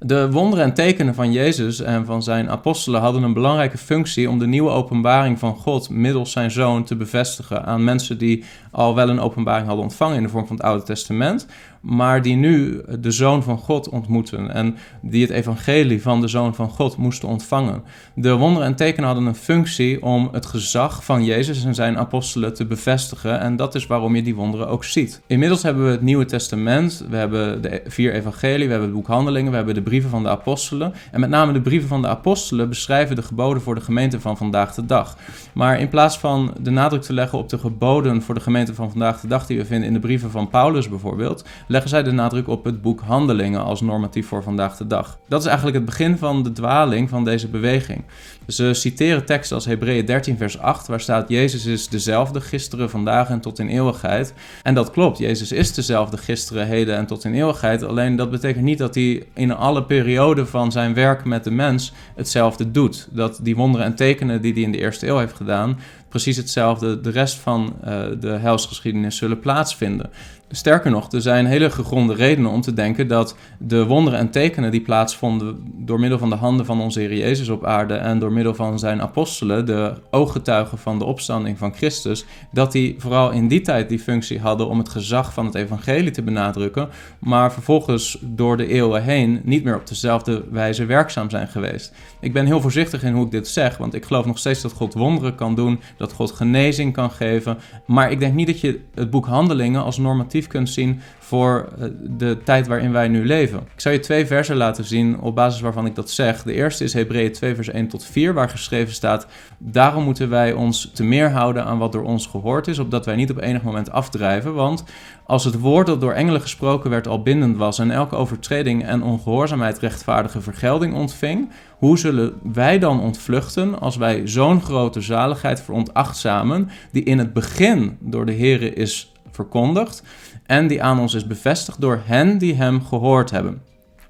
De 0.00 0.30
wonderen 0.30 0.64
en 0.64 0.74
tekenen 0.74 1.14
van 1.14 1.32
Jezus 1.32 1.80
en 1.80 2.04
van 2.04 2.22
zijn 2.22 2.50
apostelen 2.50 3.00
hadden 3.00 3.22
een 3.22 3.32
belangrijke 3.32 3.78
functie 3.78 4.30
om 4.30 4.38
de 4.38 4.46
nieuwe 4.46 4.70
openbaring 4.70 5.38
van 5.38 5.56
God 5.56 5.90
middels 5.90 6.32
zijn 6.32 6.50
zoon 6.50 6.84
te 6.84 6.96
bevestigen 6.96 7.64
aan 7.64 7.84
mensen 7.84 8.18
die 8.18 8.44
al 8.70 8.94
wel 8.94 9.08
een 9.08 9.20
openbaring 9.20 9.66
hadden 9.66 9.84
ontvangen 9.84 10.16
in 10.16 10.22
de 10.22 10.28
vorm 10.28 10.46
van 10.46 10.56
het 10.56 10.64
Oude 10.64 10.84
Testament, 10.84 11.46
maar 11.80 12.22
die 12.22 12.36
nu 12.36 12.82
de 13.00 13.10
Zoon 13.10 13.42
van 13.42 13.58
God 13.58 13.88
ontmoeten 13.88 14.54
en 14.54 14.76
die 15.02 15.22
het 15.22 15.30
evangelie 15.30 16.02
van 16.02 16.20
de 16.20 16.28
Zoon 16.28 16.54
van 16.54 16.68
God 16.68 16.96
moesten 16.96 17.28
ontvangen. 17.28 17.82
De 18.14 18.32
wonderen 18.32 18.68
en 18.68 18.74
tekenen 18.74 19.06
hadden 19.06 19.26
een 19.26 19.34
functie 19.34 20.02
om 20.02 20.28
het 20.32 20.46
gezag 20.46 21.04
van 21.04 21.24
Jezus 21.24 21.64
en 21.64 21.74
zijn 21.74 21.98
apostelen 21.98 22.54
te 22.54 22.66
bevestigen 22.66 23.40
en 23.40 23.56
dat 23.56 23.74
is 23.74 23.86
waarom 23.86 24.16
je 24.16 24.22
die 24.22 24.34
wonderen 24.34 24.68
ook 24.68 24.84
ziet. 24.84 25.20
Inmiddels 25.26 25.62
hebben 25.62 25.84
we 25.84 25.90
het 25.90 26.02
Nieuwe 26.02 26.24
Testament, 26.24 27.04
we 27.10 27.16
hebben 27.16 27.62
de 27.62 27.82
vier 27.86 28.12
evangelie, 28.12 28.64
we 28.64 28.70
hebben 28.70 28.88
het 28.88 28.98
boek 28.98 29.06
Handelingen, 29.06 29.50
we 29.50 29.56
hebben 29.56 29.74
de 29.74 29.82
brieven 29.82 30.10
van 30.10 30.22
de 30.22 30.28
apostelen 30.28 30.94
en 31.12 31.20
met 31.20 31.30
name 31.30 31.52
de 31.52 31.60
brieven 31.60 31.88
van 31.88 32.02
de 32.02 32.08
apostelen 32.08 32.68
beschrijven 32.68 33.16
de 33.16 33.22
geboden 33.22 33.62
voor 33.62 33.74
de 33.74 33.80
gemeente 33.80 34.20
van 34.20 34.36
vandaag 34.36 34.74
de 34.74 34.86
dag. 34.86 35.16
Maar 35.52 35.80
in 35.80 35.88
plaats 35.88 36.18
van 36.18 36.54
de 36.60 36.70
nadruk 36.70 37.02
te 37.02 37.12
leggen 37.12 37.38
op 37.38 37.48
de 37.48 37.58
geboden 37.58 38.22
voor 38.22 38.34
de 38.34 38.40
gemeente 38.40 38.74
van 38.74 38.90
vandaag 38.90 39.20
de 39.20 39.28
dag 39.28 39.46
die 39.46 39.58
we 39.58 39.64
vinden 39.64 39.88
in 39.88 39.94
de 39.94 40.00
brieven 40.00 40.30
van 40.30 40.48
Paulus 40.48 40.88
bijvoorbeeld, 40.88 41.44
leggen 41.68 41.90
zij 41.90 42.02
de 42.02 42.10
nadruk 42.10 42.48
op 42.48 42.64
het 42.64 42.82
boek 42.82 43.00
Handelingen 43.00 43.64
als 43.64 43.80
normatief 43.80 44.26
voor 44.26 44.42
vandaag 44.42 44.76
de 44.76 44.86
dag. 44.86 45.18
Dat 45.28 45.40
is 45.40 45.46
eigenlijk 45.46 45.76
het 45.76 45.86
begin 45.86 46.18
van 46.18 46.42
de 46.42 46.52
dwaling 46.52 47.08
van 47.08 47.24
deze 47.24 47.48
beweging. 47.48 48.04
Ze 48.46 48.74
citeren 48.74 49.24
teksten 49.24 49.56
als 49.56 49.64
Hebreeën 49.64 50.04
13 50.04 50.36
vers 50.36 50.58
8 50.58 50.86
waar 50.86 51.00
staat 51.00 51.28
Jezus 51.28 51.66
is 51.66 51.88
dezelfde 51.88 52.40
gisteren, 52.40 52.90
vandaag 52.90 53.28
en 53.28 53.40
tot 53.40 53.58
in 53.58 53.68
eeuwigheid. 53.68 54.34
En 54.62 54.74
dat 54.74 54.90
klopt, 54.90 55.18
Jezus 55.18 55.52
is 55.52 55.74
dezelfde 55.74 56.16
gisteren, 56.16 56.66
heden 56.66 56.96
en 56.96 57.06
tot 57.06 57.24
in 57.24 57.34
eeuwigheid. 57.34 57.82
Alleen 57.82 58.16
dat 58.16 58.30
betekent 58.30 58.64
niet 58.64 58.78
dat 58.78 58.94
hij 58.94 59.26
in 59.34 59.54
alle 59.54 59.84
perioden 59.84 60.48
van 60.48 60.72
zijn 60.72 60.94
werk 60.94 61.24
met 61.24 61.44
de 61.44 61.50
mens 61.50 61.92
hetzelfde 62.14 62.70
doet. 62.70 63.08
Dat 63.10 63.38
die 63.42 63.56
wonderen 63.56 63.86
en 63.86 63.94
tekenen 63.94 64.42
die 64.42 64.52
hij 64.52 64.62
in 64.62 64.72
de 64.72 64.78
eerste 64.78 65.06
eeuw 65.06 65.18
heeft 65.18 65.36
gedaan, 65.36 65.78
precies 66.08 66.36
hetzelfde 66.36 67.00
de 67.00 67.10
rest 67.10 67.36
van 67.36 67.76
uh, 67.84 68.02
de 68.20 68.28
helsgeschiedenis 68.28 69.16
zullen 69.16 69.40
plaatsvinden. 69.40 70.10
Sterker 70.50 70.90
nog, 70.90 71.12
er 71.12 71.20
zijn 71.20 71.46
hele 71.46 71.70
gegronde 71.70 72.14
redenen 72.14 72.50
om 72.50 72.60
te 72.60 72.72
denken 72.72 73.08
dat 73.08 73.36
de 73.58 73.86
wonderen 73.86 74.18
en 74.18 74.30
tekenen 74.30 74.70
die 74.70 74.80
plaatsvonden 74.80 75.58
door 75.76 76.00
middel 76.00 76.18
van 76.18 76.30
de 76.30 76.36
handen 76.36 76.66
van 76.66 76.80
onze 76.80 77.00
Heer 77.00 77.14
Jezus 77.14 77.48
op 77.48 77.64
aarde 77.64 77.94
en 77.94 78.18
door 78.18 78.32
middel 78.32 78.54
van 78.54 78.78
zijn 78.78 79.02
apostelen, 79.02 79.66
de 79.66 79.94
ooggetuigen 80.10 80.78
van 80.78 80.98
de 80.98 81.04
opstanding 81.04 81.58
van 81.58 81.74
Christus, 81.74 82.24
dat 82.52 82.72
die 82.72 82.94
vooral 82.98 83.30
in 83.30 83.48
die 83.48 83.60
tijd 83.60 83.88
die 83.88 83.98
functie 83.98 84.40
hadden 84.40 84.68
om 84.68 84.78
het 84.78 84.88
gezag 84.88 85.32
van 85.32 85.46
het 85.46 85.54
evangelie 85.54 86.10
te 86.10 86.22
benadrukken, 86.22 86.88
maar 87.18 87.52
vervolgens 87.52 88.18
door 88.22 88.56
de 88.56 88.66
eeuwen 88.66 89.02
heen 89.02 89.40
niet 89.44 89.64
meer 89.64 89.76
op 89.76 89.86
dezelfde 89.86 90.44
wijze 90.50 90.84
werkzaam 90.84 91.30
zijn 91.30 91.48
geweest. 91.48 91.92
Ik 92.20 92.32
ben 92.32 92.46
heel 92.46 92.60
voorzichtig 92.60 93.02
in 93.02 93.12
hoe 93.12 93.24
ik 93.24 93.30
dit 93.30 93.48
zeg, 93.48 93.76
want 93.76 93.94
ik 93.94 94.04
geloof 94.04 94.24
nog 94.24 94.38
steeds 94.38 94.60
dat 94.60 94.72
God 94.72 94.94
wonderen 94.94 95.34
kan 95.34 95.54
doen, 95.54 95.80
dat 95.96 96.12
God 96.12 96.32
genezing 96.32 96.92
kan 96.92 97.10
geven, 97.10 97.58
maar 97.86 98.10
ik 98.10 98.18
denk 98.18 98.34
niet 98.34 98.46
dat 98.46 98.60
je 98.60 98.80
het 98.94 99.10
boek 99.10 99.26
Handelingen 99.26 99.82
als 99.82 99.98
normatief 99.98 100.36
kunt 100.46 100.70
zien 100.70 101.00
voor 101.18 101.68
eh, 101.78 101.88
de 102.02 102.38
tijd 102.44 102.66
waarin 102.66 102.92
wij 102.92 103.08
nu 103.08 103.26
leven. 103.26 103.58
Ik 103.58 103.80
zal 103.80 103.92
je 103.92 104.00
twee 104.00 104.26
versen 104.26 104.56
laten 104.56 104.84
zien 104.84 105.20
op 105.20 105.34
basis 105.34 105.60
waarvan 105.60 105.86
ik 105.86 105.94
dat 105.94 106.10
zeg. 106.10 106.42
De 106.42 106.52
eerste 106.52 106.84
is 106.84 106.92
Hebreeën 106.92 107.32
2 107.32 107.54
vers 107.54 107.68
1 107.68 107.88
tot 107.88 108.04
4 108.04 108.34
waar 108.34 108.48
geschreven 108.48 108.94
staat: 108.94 109.26
Daarom 109.58 110.04
moeten 110.04 110.28
wij 110.28 110.52
ons 110.52 110.90
te 110.94 111.04
meer 111.04 111.30
houden 111.30 111.64
aan 111.64 111.78
wat 111.78 111.92
door 111.92 112.04
ons 112.04 112.26
gehoord 112.26 112.66
is, 112.68 112.78
opdat 112.78 113.06
wij 113.06 113.16
niet 113.16 113.30
op 113.30 113.40
enig 113.40 113.62
moment 113.62 113.90
afdrijven, 113.90 114.54
want 114.54 114.84
als 115.28 115.44
het 115.44 115.58
woord 115.58 115.86
dat 115.86 116.00
door 116.00 116.12
engelen 116.12 116.40
gesproken 116.40 116.90
werd 116.90 117.08
al 117.08 117.22
bindend 117.22 117.56
was 117.56 117.78
en 117.78 117.90
elke 117.90 118.16
overtreding 118.16 118.84
en 118.84 119.02
ongehoorzaamheid 119.02 119.78
rechtvaardige 119.78 120.40
vergelding 120.40 120.94
ontving, 120.94 121.50
hoe 121.78 121.98
zullen 121.98 122.32
wij 122.52 122.78
dan 122.78 123.00
ontvluchten 123.00 123.80
als 123.80 123.96
wij 123.96 124.26
zo'n 124.26 124.60
grote 124.62 125.00
zaligheid 125.00 125.60
veronachtzamen, 125.60 126.68
die 126.92 127.02
in 127.02 127.18
het 127.18 127.32
begin 127.32 127.96
door 128.00 128.26
de 128.26 128.34
Here 128.34 128.72
is 128.74 129.12
verkondigd 129.30 130.02
en 130.46 130.66
die 130.66 130.82
aan 130.82 131.00
ons 131.00 131.14
is 131.14 131.26
bevestigd 131.26 131.80
door 131.80 132.02
hen 132.04 132.38
die 132.38 132.54
hem 132.54 132.84
gehoord 132.84 133.30
hebben. 133.30 133.62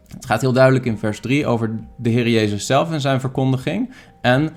Het 0.09 0.27
gaat 0.27 0.41
heel 0.41 0.53
duidelijk 0.53 0.85
in 0.85 0.99
vers 0.99 1.21
3 1.21 1.47
over 1.47 1.79
de 1.97 2.11
Heer 2.11 2.29
Jezus 2.29 2.67
zelf 2.67 2.93
en 2.93 3.01
zijn 3.01 3.21
verkondiging 3.21 3.93
en 4.21 4.51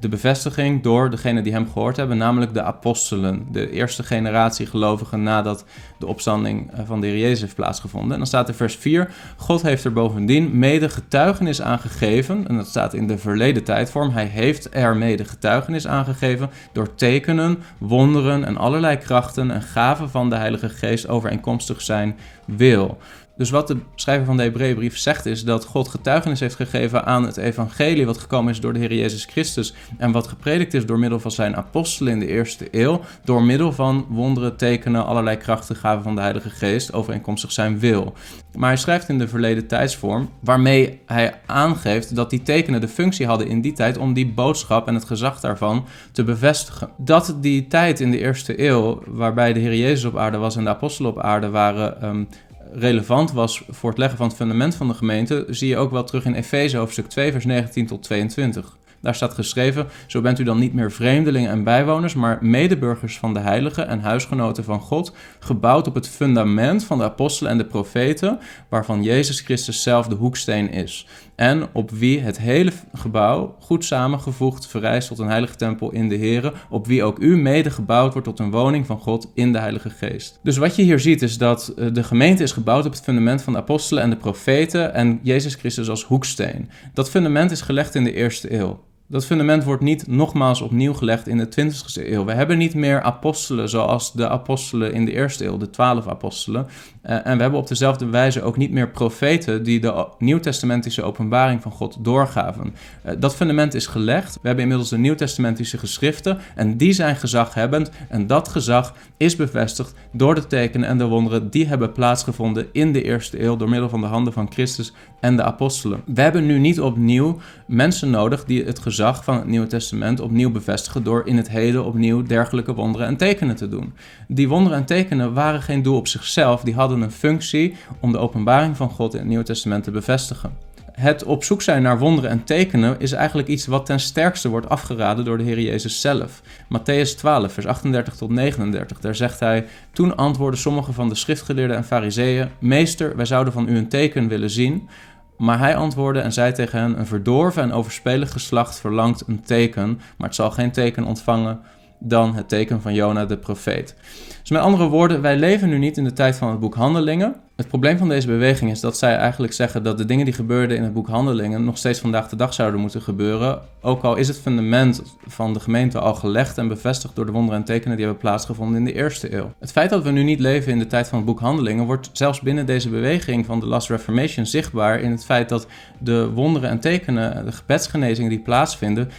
de 0.00 0.08
bevestiging 0.08 0.82
door 0.82 1.10
degene 1.10 1.42
die 1.42 1.52
hem 1.52 1.70
gehoord 1.72 1.96
hebben, 1.96 2.16
namelijk 2.16 2.54
de 2.54 2.62
apostelen, 2.62 3.46
de 3.52 3.70
eerste 3.70 4.02
generatie 4.02 4.66
gelovigen 4.66 5.22
nadat 5.22 5.64
de 5.98 6.06
opstanding 6.06 6.72
eh, 6.72 6.80
van 6.86 7.00
de 7.00 7.06
Heer 7.06 7.18
Jezus 7.18 7.40
heeft 7.40 7.54
plaatsgevonden. 7.54 8.12
En 8.12 8.18
dan 8.18 8.26
staat 8.26 8.48
in 8.48 8.54
vers 8.54 8.76
4, 8.76 9.10
God 9.36 9.62
heeft 9.62 9.84
er 9.84 9.92
bovendien 9.92 10.58
mede 10.58 10.88
getuigenis 10.88 11.62
aangegeven, 11.62 12.48
en 12.48 12.56
dat 12.56 12.66
staat 12.66 12.94
in 12.94 13.06
de 13.06 13.18
verleden 13.18 13.64
tijdvorm, 13.64 14.10
hij 14.10 14.26
heeft 14.26 14.74
er 14.74 14.96
mede 14.96 15.24
getuigenis 15.24 15.86
aangegeven 15.86 16.50
door 16.72 16.94
tekenen, 16.94 17.58
wonderen 17.78 18.44
en 18.44 18.56
allerlei 18.56 18.96
krachten 18.96 19.50
en 19.50 19.62
gaven 19.62 20.10
van 20.10 20.30
de 20.30 20.36
Heilige 20.36 20.68
Geest 20.68 21.08
overeenkomstig 21.08 21.80
zijn 21.80 22.16
wil. 22.44 22.98
Dus 23.40 23.50
wat 23.50 23.68
de 23.68 23.76
schrijver 23.94 24.26
van 24.26 24.36
de 24.36 24.42
Hebreeënbrief 24.42 24.98
zegt 24.98 25.26
is 25.26 25.44
dat 25.44 25.64
God 25.64 25.88
getuigenis 25.88 26.40
heeft 26.40 26.54
gegeven 26.54 27.04
aan 27.04 27.24
het 27.26 27.36
evangelie 27.36 28.06
wat 28.06 28.18
gekomen 28.18 28.52
is 28.52 28.60
door 28.60 28.72
de 28.72 28.78
Heer 28.78 28.94
Jezus 28.94 29.24
Christus 29.24 29.74
en 29.98 30.12
wat 30.12 30.26
gepredikt 30.26 30.74
is 30.74 30.86
door 30.86 30.98
middel 30.98 31.20
van 31.20 31.30
zijn 31.30 31.56
apostelen 31.56 32.12
in 32.12 32.18
de 32.18 32.26
eerste 32.26 32.68
eeuw, 32.70 33.00
door 33.24 33.42
middel 33.42 33.72
van 33.72 34.06
wonderen, 34.08 34.56
tekenen, 34.56 35.06
allerlei 35.06 35.36
krachten, 35.36 35.76
gaven 35.76 36.02
van 36.02 36.14
de 36.14 36.20
Heilige 36.20 36.50
Geest, 36.50 36.92
overeenkomstig 36.92 37.52
zijn 37.52 37.78
wil. 37.78 38.12
Maar 38.56 38.68
hij 38.68 38.78
schrijft 38.78 39.08
in 39.08 39.18
de 39.18 39.28
verleden 39.28 39.66
tijdsvorm, 39.66 40.30
waarmee 40.40 41.00
hij 41.06 41.34
aangeeft 41.46 42.14
dat 42.14 42.30
die 42.30 42.42
tekenen 42.42 42.80
de 42.80 42.88
functie 42.88 43.26
hadden 43.26 43.48
in 43.48 43.60
die 43.60 43.72
tijd 43.72 43.98
om 43.98 44.12
die 44.12 44.32
boodschap 44.32 44.88
en 44.88 44.94
het 44.94 45.04
gezag 45.04 45.40
daarvan 45.40 45.84
te 46.12 46.24
bevestigen. 46.24 46.90
Dat 46.96 47.36
die 47.40 47.66
tijd 47.66 48.00
in 48.00 48.10
de 48.10 48.18
eerste 48.18 48.66
eeuw, 48.66 49.02
waarbij 49.06 49.52
de 49.52 49.60
Heer 49.60 49.76
Jezus 49.76 50.04
op 50.04 50.16
aarde 50.16 50.36
was 50.36 50.56
en 50.56 50.64
de 50.64 50.70
apostelen 50.70 51.10
op 51.10 51.20
aarde 51.20 51.50
waren, 51.50 52.04
um, 52.04 52.28
relevant 52.72 53.32
was 53.32 53.64
voor 53.68 53.90
het 53.90 53.98
leggen 53.98 54.18
van 54.18 54.26
het 54.26 54.36
fundament 54.36 54.74
van 54.74 54.88
de 54.88 54.94
gemeente, 54.94 55.46
zie 55.48 55.68
je 55.68 55.76
ook 55.76 55.90
wel 55.90 56.04
terug 56.04 56.24
in 56.24 56.34
Efeze 56.34 56.76
hoofdstuk 56.76 57.06
2, 57.06 57.32
vers 57.32 57.44
19 57.44 57.86
tot 57.86 58.02
22. 58.02 58.78
Daar 59.00 59.14
staat 59.14 59.34
geschreven: 59.34 59.88
Zo 60.06 60.20
bent 60.20 60.38
u 60.38 60.44
dan 60.44 60.58
niet 60.58 60.74
meer 60.74 60.92
vreemdelingen 60.92 61.50
en 61.50 61.64
bijwoners, 61.64 62.14
maar 62.14 62.38
medeburgers 62.40 63.18
van 63.18 63.34
de 63.34 63.40
heiligen 63.40 63.88
en 63.88 64.00
huisgenoten 64.00 64.64
van 64.64 64.80
God, 64.80 65.12
gebouwd 65.38 65.86
op 65.86 65.94
het 65.94 66.08
fundament 66.08 66.84
van 66.84 66.98
de 66.98 67.04
apostelen 67.04 67.52
en 67.52 67.58
de 67.58 67.64
profeten, 67.64 68.38
waarvan 68.68 69.02
Jezus 69.02 69.40
Christus 69.40 69.82
zelf 69.82 70.06
de 70.06 70.14
hoeksteen 70.14 70.70
is. 70.70 71.06
En 71.40 71.68
op 71.72 71.90
wie 71.90 72.20
het 72.20 72.38
hele 72.38 72.72
gebouw 72.92 73.56
goed 73.60 73.84
samengevoegd 73.84 74.66
verrijst 74.66 75.08
tot 75.08 75.18
een 75.18 75.28
heilige 75.28 75.56
tempel 75.56 75.90
in 75.90 76.08
de 76.08 76.18
Here, 76.18 76.52
op 76.68 76.86
wie 76.86 77.04
ook 77.04 77.18
u 77.18 77.36
mede 77.36 77.70
gebouwd 77.70 78.12
wordt 78.12 78.28
tot 78.28 78.38
een 78.38 78.50
woning 78.50 78.86
van 78.86 78.98
God 78.98 79.30
in 79.34 79.52
de 79.52 79.58
Heilige 79.58 79.90
Geest. 79.90 80.38
Dus 80.42 80.56
wat 80.56 80.76
je 80.76 80.82
hier 80.82 81.00
ziet 81.00 81.22
is 81.22 81.38
dat 81.38 81.68
eh, 81.68 81.86
de 81.92 82.02
gemeente 82.02 82.42
is 82.42 82.52
gebouwd 82.52 82.86
op 82.86 82.92
het 82.92 83.02
fundament 83.02 83.42
van 83.42 83.52
de 83.52 83.58
apostelen 83.58 84.02
en 84.02 84.10
de 84.10 84.16
profeten 84.16 84.94
en 84.94 85.20
Jezus 85.22 85.54
Christus 85.54 85.88
als 85.88 86.04
hoeksteen. 86.04 86.70
Dat 86.94 87.10
fundament 87.10 87.50
is 87.50 87.60
gelegd 87.60 87.94
in 87.94 88.04
de 88.04 88.14
eerste 88.14 88.54
eeuw. 88.54 88.80
Dat 89.10 89.26
fundament 89.26 89.64
wordt 89.64 89.82
niet 89.82 90.06
nogmaals 90.06 90.60
opnieuw 90.60 90.92
gelegd 90.92 91.28
in 91.28 91.38
de 91.38 91.48
20e 91.60 92.06
eeuw. 92.06 92.24
We 92.24 92.32
hebben 92.32 92.58
niet 92.58 92.74
meer 92.74 93.02
apostelen 93.02 93.68
zoals 93.68 94.12
de 94.12 94.28
apostelen 94.28 94.92
in 94.92 95.04
de 95.04 95.12
eerste 95.12 95.44
eeuw, 95.44 95.56
de 95.56 95.70
twaalf 95.70 96.08
apostelen. 96.08 96.66
Uh, 97.06 97.26
en 97.26 97.36
we 97.36 97.42
hebben 97.42 97.60
op 97.60 97.68
dezelfde 97.68 98.06
wijze 98.06 98.42
ook 98.42 98.56
niet 98.56 98.70
meer 98.70 98.90
profeten 98.90 99.62
die 99.62 99.80
de 99.80 100.06
nieuwtestamentische 100.18 101.02
openbaring 101.02 101.62
van 101.62 101.72
God 101.72 101.96
doorgaven. 102.00 102.74
Uh, 103.06 103.12
dat 103.18 103.34
fundament 103.34 103.74
is 103.74 103.86
gelegd. 103.86 104.34
We 104.34 104.46
hebben 104.46 104.62
inmiddels 104.62 104.90
de 104.90 104.98
nieuwtestamentische 104.98 105.78
geschriften 105.78 106.38
en 106.54 106.76
die 106.76 106.92
zijn 106.92 107.16
gezaghebbend. 107.16 107.90
En 108.08 108.26
dat 108.26 108.48
gezag 108.48 108.94
is 109.16 109.36
bevestigd 109.36 109.94
door 110.12 110.34
de 110.34 110.46
tekenen 110.46 110.88
en 110.88 110.98
de 110.98 111.04
wonderen 111.04 111.50
die 111.50 111.66
hebben 111.66 111.92
plaatsgevonden 111.92 112.66
in 112.72 112.92
de 112.92 113.02
eerste 113.02 113.42
eeuw 113.42 113.56
door 113.56 113.68
middel 113.68 113.88
van 113.88 114.00
de 114.00 114.06
handen 114.06 114.32
van 114.32 114.52
Christus 114.52 114.92
en 115.20 115.36
de 115.36 115.42
apostelen. 115.42 116.02
We 116.06 116.20
hebben 116.20 116.46
nu 116.46 116.58
niet 116.58 116.80
opnieuw 116.80 117.38
mensen 117.66 118.10
nodig 118.10 118.44
die 118.44 118.64
het 118.64 118.78
gezag 118.78 119.24
van 119.24 119.36
het 119.36 119.46
Nieuwe 119.46 119.66
Testament 119.66 120.20
opnieuw 120.20 120.50
bevestigen 120.50 121.02
door 121.02 121.26
in 121.26 121.36
het 121.36 121.50
heden 121.50 121.84
opnieuw 121.84 122.22
dergelijke 122.22 122.74
wonderen 122.74 123.06
en 123.06 123.16
tekenen 123.16 123.56
te 123.56 123.68
doen. 123.68 123.92
Die 124.28 124.48
wonderen 124.48 124.78
en 124.78 124.84
tekenen 124.84 125.32
waren 125.34 125.62
geen 125.62 125.82
doel 125.82 125.96
op 125.96 126.08
zichzelf, 126.08 126.62
die 126.62 126.74
hadden 126.74 126.89
een 126.90 127.10
functie 127.10 127.76
om 128.00 128.12
de 128.12 128.18
openbaring 128.18 128.76
van 128.76 128.90
God 128.90 129.12
in 129.12 129.18
het 129.18 129.28
Nieuwe 129.28 129.44
Testament 129.44 129.84
te 129.84 129.90
bevestigen. 129.90 130.68
Het 130.92 131.24
op 131.24 131.44
zoek 131.44 131.62
zijn 131.62 131.82
naar 131.82 131.98
wonderen 131.98 132.30
en 132.30 132.44
tekenen 132.44 132.96
is 132.98 133.12
eigenlijk 133.12 133.48
iets 133.48 133.66
wat 133.66 133.86
ten 133.86 134.00
sterkste 134.00 134.48
wordt 134.48 134.68
afgeraden 134.68 135.24
door 135.24 135.38
de 135.38 135.44
Heer 135.44 135.60
Jezus 135.60 136.00
zelf. 136.00 136.42
Matthäus 136.64 137.16
12, 137.16 137.52
vers 137.52 137.66
38 137.66 138.16
tot 138.16 138.30
39, 138.30 139.00
daar 139.00 139.14
zegt 139.14 139.40
hij: 139.40 139.66
Toen 139.92 140.16
antwoordden 140.16 140.60
sommige 140.60 140.92
van 140.92 141.08
de 141.08 141.14
schriftgeleerden 141.14 141.76
en 141.76 141.84
fariseeën: 141.84 142.48
Meester, 142.58 143.16
wij 143.16 143.24
zouden 143.24 143.52
van 143.52 143.68
u 143.68 143.76
een 143.76 143.88
teken 143.88 144.28
willen 144.28 144.50
zien. 144.50 144.88
Maar 145.36 145.58
hij 145.58 145.76
antwoordde 145.76 146.20
en 146.20 146.32
zei 146.32 146.52
tegen 146.52 146.80
hen: 146.80 146.98
Een 146.98 147.06
verdorven 147.06 147.62
en 147.62 147.72
overspelig 147.72 148.32
geslacht 148.32 148.80
verlangt 148.80 149.24
een 149.26 149.42
teken, 149.42 150.00
maar 150.16 150.26
het 150.26 150.36
zal 150.36 150.50
geen 150.50 150.70
teken 150.70 151.04
ontvangen 151.04 151.60
dan 152.00 152.34
het 152.34 152.48
teken 152.48 152.80
van 152.80 152.94
Jona 152.94 153.24
de 153.24 153.36
profeet. 153.36 153.94
Dus 154.40 154.50
met 154.50 154.60
andere 154.60 154.88
woorden, 154.88 155.22
wij 155.22 155.36
leven 155.36 155.68
nu 155.68 155.78
niet 155.78 155.96
in 155.96 156.04
de 156.04 156.12
tijd 156.12 156.36
van 156.36 156.50
het 156.50 156.60
boek 156.60 156.74
Handelingen. 156.74 157.34
Het 157.56 157.68
probleem 157.68 157.98
van 157.98 158.08
deze 158.08 158.26
beweging 158.26 158.70
is 158.70 158.80
dat 158.80 158.98
zij 158.98 159.16
eigenlijk 159.16 159.52
zeggen 159.52 159.82
dat 159.82 159.98
de 159.98 160.04
dingen 160.04 160.24
die 160.24 160.34
gebeurden 160.34 160.76
in 160.76 160.82
het 160.82 160.92
boek 160.92 161.08
Handelingen 161.08 161.64
nog 161.64 161.78
steeds 161.78 162.00
vandaag 162.00 162.28
de 162.28 162.36
dag 162.36 162.54
zouden 162.54 162.80
moeten 162.80 163.02
gebeuren. 163.02 163.60
Ook 163.80 164.02
al 164.02 164.16
is 164.16 164.28
het 164.28 164.38
fundament 164.38 165.02
van 165.26 165.52
de 165.52 165.60
gemeente 165.60 165.98
al 165.98 166.14
gelegd 166.14 166.58
en 166.58 166.68
bevestigd 166.68 167.16
door 167.16 167.26
de 167.26 167.32
wonderen 167.32 167.58
en 167.58 167.64
tekenen 167.64 167.96
die 167.96 168.04
hebben 168.04 168.22
plaatsgevonden 168.22 168.78
in 168.78 168.84
de 168.84 168.92
eerste 168.92 169.34
eeuw. 169.34 169.52
Het 169.58 169.72
feit 169.72 169.90
dat 169.90 170.02
we 170.02 170.10
nu 170.10 170.22
niet 170.22 170.40
leven 170.40 170.72
in 170.72 170.78
de 170.78 170.86
tijd 170.86 171.08
van 171.08 171.18
het 171.18 171.26
boek 171.26 171.40
Handelingen 171.40 171.84
wordt 171.84 172.10
zelfs 172.12 172.40
binnen 172.40 172.66
deze 172.66 172.88
beweging 172.88 173.46
van 173.46 173.60
de 173.60 173.66
Last 173.66 173.88
Reformation 173.88 174.46
zichtbaar 174.46 175.00
in 175.00 175.10
het 175.10 175.24
feit 175.24 175.48
dat 175.48 175.66
de 175.98 176.30
wonderen 176.30 176.70
en 176.70 176.80
tekenen, 176.80 177.44
de 177.44 177.52
gebedsgenezingen 177.52 178.30
die 178.30 178.40
plaatsvinden, 178.40 179.10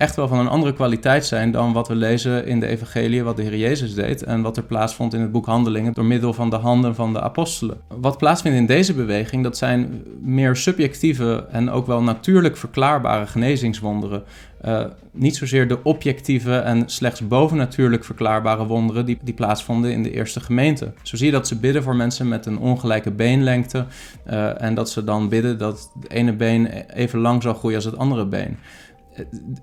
echt 0.00 0.16
wel 0.16 0.28
van 0.28 0.38
een 0.38 0.48
andere 0.48 0.72
kwaliteit 0.72 1.26
zijn 1.26 1.50
dan 1.50 1.72
wat 1.72 1.88
we 1.88 1.94
lezen 1.94 2.46
in 2.46 2.60
de 2.60 2.66
evangelie, 2.66 3.22
wat 3.22 3.36
de 3.36 3.42
Heer 3.42 3.56
Jezus 3.56 3.94
deed 3.94 4.22
en 4.22 4.42
wat 4.42 4.56
er 4.56 4.62
plaatsvond 4.62 5.14
in 5.14 5.20
het 5.20 5.32
boek 5.32 5.46
Handelingen 5.46 5.92
door 5.92 6.04
middel 6.04 6.32
van 6.32 6.50
de 6.50 6.56
handen 6.56 6.94
van 6.94 7.12
de 7.12 7.20
apostelen. 7.20 7.80
Wat 8.00 8.18
plaatsvindt 8.18 8.58
in 8.58 8.66
deze 8.66 8.94
beweging, 8.94 9.42
dat 9.42 9.56
zijn 9.56 10.02
meer 10.20 10.56
subjectieve 10.56 11.46
en 11.50 11.70
ook 11.70 11.86
wel 11.86 12.02
natuurlijk 12.02 12.56
verklaarbare 12.56 13.26
genezingswonderen. 13.26 14.22
Uh, 14.64 14.84
niet 15.12 15.36
zozeer 15.36 15.68
de 15.68 15.82
objectieve 15.82 16.56
en 16.56 16.82
slechts 16.86 17.28
bovennatuurlijk 17.28 18.04
verklaarbare 18.04 18.66
wonderen 18.66 19.06
die, 19.06 19.18
die 19.22 19.34
plaatsvonden 19.34 19.92
in 19.92 20.02
de 20.02 20.12
eerste 20.12 20.40
gemeente. 20.40 20.92
Zo 21.02 21.16
zie 21.16 21.26
je 21.26 21.32
dat 21.32 21.48
ze 21.48 21.56
bidden 21.56 21.82
voor 21.82 21.96
mensen 21.96 22.28
met 22.28 22.46
een 22.46 22.58
ongelijke 22.58 23.10
beenlengte 23.10 23.86
uh, 24.30 24.62
en 24.62 24.74
dat 24.74 24.90
ze 24.90 25.04
dan 25.04 25.28
bidden 25.28 25.58
dat 25.58 25.90
het 26.00 26.12
ene 26.12 26.32
been 26.32 26.66
even 26.94 27.18
lang 27.18 27.42
zal 27.42 27.54
groeien 27.54 27.76
als 27.76 27.84
het 27.84 27.96
andere 27.96 28.26
been 28.26 28.58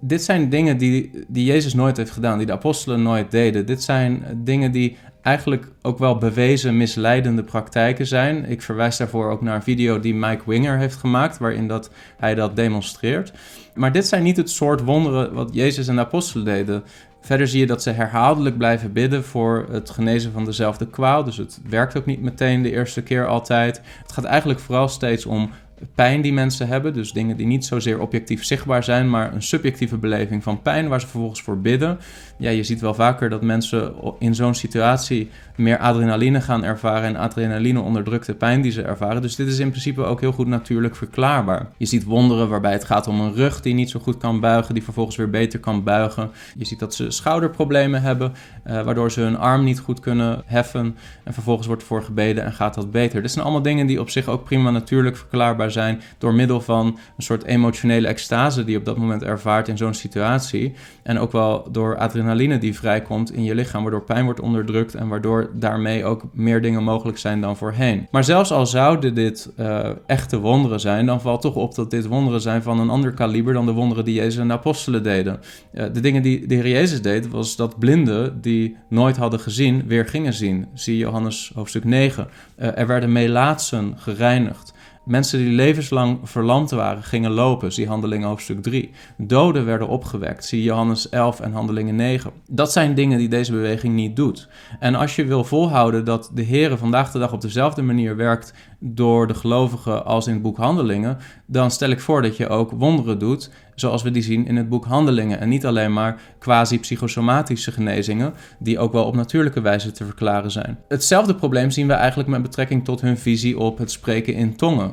dit 0.01 0.23
zijn 0.23 0.49
dingen 0.49 0.77
die, 0.77 1.25
die 1.27 1.45
Jezus 1.45 1.73
nooit 1.73 1.97
heeft 1.97 2.11
gedaan, 2.11 2.37
die 2.37 2.47
de 2.47 2.53
apostelen 2.53 3.01
nooit 3.01 3.31
deden. 3.31 3.65
Dit 3.65 3.83
zijn 3.83 4.41
dingen 4.43 4.71
die 4.71 4.97
eigenlijk 5.21 5.71
ook 5.81 5.97
wel 5.97 6.17
bewezen 6.17 6.77
misleidende 6.77 7.43
praktijken 7.43 8.07
zijn. 8.07 8.45
Ik 8.45 8.61
verwijs 8.61 8.97
daarvoor 8.97 9.29
ook 9.29 9.41
naar 9.41 9.55
een 9.55 9.63
video 9.63 9.99
die 9.99 10.15
Mike 10.15 10.43
Winger 10.45 10.77
heeft 10.77 10.95
gemaakt, 10.95 11.37
waarin 11.37 11.67
dat, 11.67 11.89
hij 12.17 12.35
dat 12.35 12.55
demonstreert. 12.55 13.33
Maar 13.73 13.91
dit 13.91 14.07
zijn 14.07 14.23
niet 14.23 14.37
het 14.37 14.49
soort 14.49 14.83
wonderen 14.83 15.33
wat 15.33 15.53
Jezus 15.53 15.87
en 15.87 15.95
de 15.95 16.01
apostelen 16.01 16.45
deden. 16.45 16.83
Verder 17.21 17.47
zie 17.47 17.59
je 17.59 17.65
dat 17.65 17.83
ze 17.83 17.89
herhaaldelijk 17.89 18.57
blijven 18.57 18.93
bidden 18.93 19.23
voor 19.23 19.67
het 19.71 19.89
genezen 19.89 20.31
van 20.31 20.45
dezelfde 20.45 20.87
kwaal. 20.87 21.23
Dus 21.23 21.37
het 21.37 21.59
werkt 21.69 21.97
ook 21.97 22.05
niet 22.05 22.21
meteen 22.21 22.61
de 22.61 22.71
eerste 22.71 23.01
keer 23.01 23.27
altijd. 23.27 23.81
Het 24.01 24.11
gaat 24.11 24.25
eigenlijk 24.25 24.59
vooral 24.59 24.87
steeds 24.87 25.25
om 25.25 25.49
pijn 25.95 26.21
die 26.21 26.33
mensen 26.33 26.67
hebben. 26.67 26.93
Dus 26.93 27.11
dingen 27.11 27.37
die 27.37 27.47
niet 27.47 27.65
zozeer 27.65 27.99
objectief 27.99 28.43
zichtbaar 28.43 28.83
zijn, 28.83 29.09
maar 29.09 29.33
een 29.33 29.41
subjectieve 29.41 29.97
beleving 29.97 30.43
van 30.43 30.61
pijn 30.61 30.87
waar 30.87 31.01
ze 31.01 31.07
vervolgens 31.07 31.41
voor 31.41 31.59
bidden. 31.61 31.97
Ja, 32.37 32.49
je 32.49 32.63
ziet 32.63 32.81
wel 32.81 32.93
vaker 32.93 33.29
dat 33.29 33.41
mensen 33.41 33.93
in 34.19 34.35
zo'n 34.35 34.55
situatie 34.55 35.29
meer 35.55 35.77
adrenaline 35.77 36.41
gaan 36.41 36.63
ervaren 36.63 37.03
en 37.03 37.15
adrenaline 37.15 37.81
onderdrukte 37.81 38.33
pijn 38.33 38.61
die 38.61 38.71
ze 38.71 38.81
ervaren. 38.81 39.21
Dus 39.21 39.35
dit 39.35 39.47
is 39.47 39.59
in 39.59 39.69
principe 39.69 40.03
ook 40.03 40.21
heel 40.21 40.31
goed 40.31 40.47
natuurlijk 40.47 40.95
verklaarbaar. 40.95 41.67
Je 41.77 41.85
ziet 41.85 42.03
wonderen 42.03 42.49
waarbij 42.49 42.71
het 42.71 42.83
gaat 42.83 43.07
om 43.07 43.19
een 43.19 43.33
rug 43.33 43.61
die 43.61 43.73
niet 43.73 43.89
zo 43.89 43.99
goed 43.99 44.17
kan 44.17 44.39
buigen, 44.39 44.73
die 44.73 44.83
vervolgens 44.83 45.15
weer 45.15 45.29
beter 45.29 45.59
kan 45.59 45.83
buigen. 45.83 46.31
Je 46.57 46.65
ziet 46.65 46.79
dat 46.79 46.95
ze 46.95 47.11
schouderproblemen 47.11 48.01
hebben, 48.01 48.33
uh, 48.67 48.81
waardoor 48.81 49.11
ze 49.11 49.21
hun 49.21 49.37
arm 49.37 49.63
niet 49.63 49.79
goed 49.79 49.99
kunnen 49.99 50.41
heffen. 50.45 50.97
En 51.23 51.33
vervolgens 51.33 51.67
wordt 51.67 51.81
ervoor 51.81 52.03
gebeden 52.03 52.43
en 52.43 52.53
gaat 52.53 52.73
dat 52.73 52.91
beter. 52.91 53.21
Dit 53.21 53.31
zijn 53.31 53.43
allemaal 53.43 53.63
dingen 53.63 53.87
die 53.87 53.99
op 53.99 54.09
zich 54.09 54.27
ook 54.27 54.43
prima 54.43 54.69
natuurlijk 54.69 55.17
verklaarbaar 55.17 55.71
zijn 55.71 56.01
door 56.17 56.33
middel 56.33 56.61
van 56.61 56.85
een 57.17 57.23
soort 57.23 57.43
emotionele 57.43 58.07
extase 58.07 58.63
die 58.63 58.71
je 58.71 58.79
op 58.79 58.85
dat 58.85 58.97
moment 58.97 59.23
ervaart 59.23 59.67
in 59.67 59.77
zo'n 59.77 59.93
situatie. 59.93 60.73
En 61.03 61.19
ook 61.19 61.31
wel 61.31 61.71
door 61.71 61.97
adrenaline 61.97 62.25
die 62.35 62.75
vrijkomt 62.75 63.33
in 63.33 63.43
je 63.43 63.55
lichaam, 63.55 63.81
waardoor 63.81 64.03
pijn 64.03 64.25
wordt 64.25 64.39
onderdrukt 64.39 64.95
en 64.95 65.07
waardoor 65.07 65.49
daarmee 65.53 66.05
ook 66.05 66.23
meer 66.33 66.61
dingen 66.61 66.83
mogelijk 66.83 67.17
zijn 67.17 67.41
dan 67.41 67.57
voorheen. 67.57 68.07
Maar 68.11 68.23
zelfs 68.23 68.51
al 68.51 68.65
zouden 68.65 69.15
dit 69.15 69.49
uh, 69.59 69.89
echte 70.05 70.39
wonderen 70.39 70.79
zijn, 70.79 71.05
dan 71.05 71.21
valt 71.21 71.41
toch 71.41 71.55
op 71.55 71.75
dat 71.75 71.91
dit 71.91 72.05
wonderen 72.07 72.41
zijn 72.41 72.61
van 72.61 72.79
een 72.79 72.89
ander 72.89 73.11
kaliber 73.11 73.53
dan 73.53 73.65
de 73.65 73.71
wonderen 73.71 74.05
die 74.05 74.13
Jezus 74.13 74.37
en 74.37 74.47
de 74.47 74.53
apostelen 74.53 75.03
deden. 75.03 75.39
Uh, 75.73 75.83
de 75.93 75.99
dingen 75.99 76.21
die 76.21 76.47
de 76.47 76.55
Heer 76.55 76.67
Jezus 76.67 77.01
deed, 77.01 77.29
was 77.29 77.55
dat 77.55 77.79
blinden 77.79 78.41
die 78.41 78.77
nooit 78.89 79.17
hadden 79.17 79.39
gezien, 79.39 79.87
weer 79.87 80.05
gingen 80.05 80.33
zien. 80.33 80.67
Zie 80.73 80.97
Johannes 80.97 81.51
hoofdstuk 81.55 81.83
9. 81.83 82.27
Uh, 82.59 82.77
er 82.77 82.87
werden 82.87 83.11
melaatsen 83.11 83.93
gereinigd. 83.97 84.73
Mensen 85.07 85.39
die 85.39 85.49
levenslang 85.49 86.19
verlamd 86.23 86.71
waren, 86.71 87.03
gingen 87.03 87.31
lopen. 87.31 87.73
Zie 87.73 87.87
Handelingen 87.87 88.27
hoofdstuk 88.27 88.61
3. 88.61 88.91
Doden 89.17 89.65
werden 89.65 89.87
opgewekt. 89.87 90.45
Zie 90.45 90.63
Johannes 90.63 91.09
11 91.09 91.39
en 91.39 91.51
Handelingen 91.51 91.95
9. 91.95 92.31
Dat 92.49 92.71
zijn 92.71 92.95
dingen 92.95 93.17
die 93.17 93.27
deze 93.27 93.51
beweging 93.51 93.93
niet 93.95 94.15
doet. 94.15 94.47
En 94.79 94.95
als 94.95 95.15
je 95.15 95.25
wil 95.25 95.43
volhouden 95.43 96.05
dat 96.05 96.31
de 96.33 96.41
Heer 96.41 96.77
vandaag 96.77 97.11
de 97.11 97.19
dag 97.19 97.33
op 97.33 97.41
dezelfde 97.41 97.81
manier 97.81 98.15
werkt 98.15 98.53
door 98.79 99.27
de 99.27 99.33
gelovigen 99.33 100.05
als 100.05 100.27
in 100.27 100.33
het 100.33 100.41
boek 100.41 100.57
Handelingen, 100.57 101.17
dan 101.45 101.71
stel 101.71 101.89
ik 101.89 101.99
voor 101.99 102.21
dat 102.21 102.37
je 102.37 102.47
ook 102.47 102.71
wonderen 102.71 103.19
doet, 103.19 103.51
zoals 103.79 104.03
we 104.03 104.11
die 104.11 104.23
zien 104.23 104.47
in 104.47 104.55
het 104.55 104.69
boek 104.69 104.85
Handelingen. 104.85 105.39
En 105.39 105.49
niet 105.49 105.65
alleen 105.65 105.93
maar 105.93 106.21
quasi-psychosomatische 106.39 107.71
genezingen, 107.71 108.33
die 108.59 108.79
ook 108.79 108.91
wel 108.91 109.05
op 109.05 109.15
natuurlijke 109.15 109.61
wijze 109.61 109.91
te 109.91 110.05
verklaren 110.05 110.51
zijn. 110.51 110.79
Hetzelfde 110.87 111.35
probleem 111.35 111.69
zien 111.69 111.87
we 111.87 111.93
eigenlijk 111.93 112.29
met 112.29 112.41
betrekking 112.41 112.85
tot 112.85 113.01
hun 113.01 113.17
visie 113.17 113.59
op 113.59 113.77
het 113.77 113.91
spreken 113.91 114.33
in 114.33 114.55
tongen. 114.55 114.91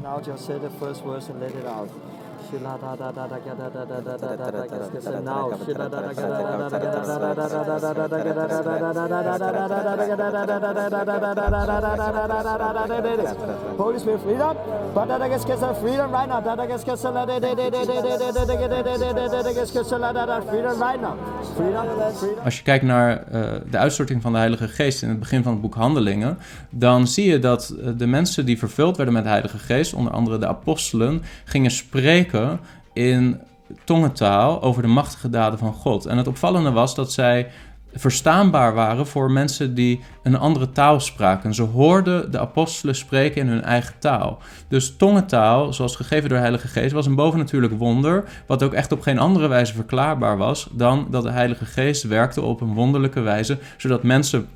Holy 13.76 13.98
Spirit 13.98 14.20
freedom. 14.20 14.56
freedom. 22.18 22.44
Als 22.44 22.56
je 22.56 22.62
kijkt 22.62 22.84
naar 22.84 23.24
uh, 23.32 23.42
de 23.70 23.78
uitstorting 23.78 24.22
van 24.22 24.32
de 24.32 24.38
Heilige 24.38 24.68
Geest 24.68 25.02
in 25.02 25.08
het 25.08 25.18
begin 25.18 25.42
van 25.42 25.52
het 25.52 25.60
boek 25.60 25.74
Handelingen, 25.74 26.38
dan 26.70 27.06
zie 27.06 27.30
je 27.30 27.38
dat 27.38 27.74
de 27.96 28.06
mensen 28.06 28.46
die 28.46 28.58
vervuld 28.58 28.96
werden 28.96 29.14
met 29.14 29.22
de 29.22 29.28
Heilige 29.28 29.58
Geest, 29.58 29.94
onder 29.94 30.12
andere 30.12 30.38
de 30.38 30.46
apostelen, 30.46 31.22
gingen 31.44 31.70
spreken 31.70 32.33
in 32.92 33.40
tongentaal 33.84 34.62
over 34.62 34.82
de 34.82 34.88
machtige 34.88 35.30
daden 35.30 35.58
van 35.58 35.72
God. 35.72 36.06
En 36.06 36.16
het 36.16 36.26
opvallende 36.26 36.70
was 36.70 36.94
dat 36.94 37.12
zij 37.12 37.50
verstaanbaar 37.94 38.74
waren 38.74 39.06
voor 39.06 39.30
mensen 39.30 39.74
die 39.74 40.00
een 40.22 40.38
andere 40.38 40.72
taal 40.72 41.00
spraken. 41.00 41.54
Ze 41.54 41.62
hoorden 41.62 42.30
de 42.30 42.38
apostelen 42.38 42.94
spreken 42.94 43.40
in 43.40 43.48
hun 43.48 43.62
eigen 43.62 43.94
taal. 43.98 44.38
Dus 44.68 44.96
tongentaal, 44.96 45.72
zoals 45.72 45.96
gegeven 45.96 46.28
door 46.28 46.38
de 46.38 46.44
Heilige 46.44 46.68
Geest, 46.68 46.92
was 46.92 47.06
een 47.06 47.14
bovennatuurlijk 47.14 47.78
wonder, 47.78 48.24
wat 48.46 48.62
ook 48.62 48.72
echt 48.72 48.92
op 48.92 49.00
geen 49.00 49.18
andere 49.18 49.48
wijze 49.48 49.74
verklaarbaar 49.74 50.36
was 50.36 50.68
dan 50.72 51.06
dat 51.10 51.22
de 51.22 51.30
Heilige 51.30 51.64
Geest 51.64 52.02
werkte 52.02 52.42
op 52.42 52.60
een 52.60 52.74
wonderlijke 52.74 53.20
wijze, 53.20 53.58
zodat 53.76 54.02
mensen 54.02 54.48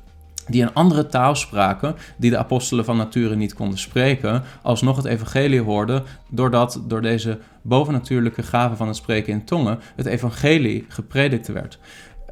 die 0.49 0.61
een 0.61 0.73
andere 0.73 1.07
taal 1.07 1.35
spraken, 1.35 1.95
die 2.17 2.29
de 2.29 2.37
apostelen 2.37 2.85
van 2.85 2.97
nature 2.97 3.35
niet 3.35 3.53
konden 3.53 3.79
spreken, 3.79 4.43
alsnog 4.61 4.95
het 4.95 5.05
evangelie 5.05 5.61
hoorden, 5.61 6.03
doordat 6.29 6.81
door 6.87 7.01
deze 7.01 7.39
bovennatuurlijke 7.61 8.43
gave 8.43 8.75
van 8.75 8.87
het 8.87 8.95
spreken 8.95 9.33
in 9.33 9.45
tongen 9.45 9.79
het 9.95 10.05
evangelie 10.05 10.85
gepredikt 10.87 11.47
werd 11.47 11.79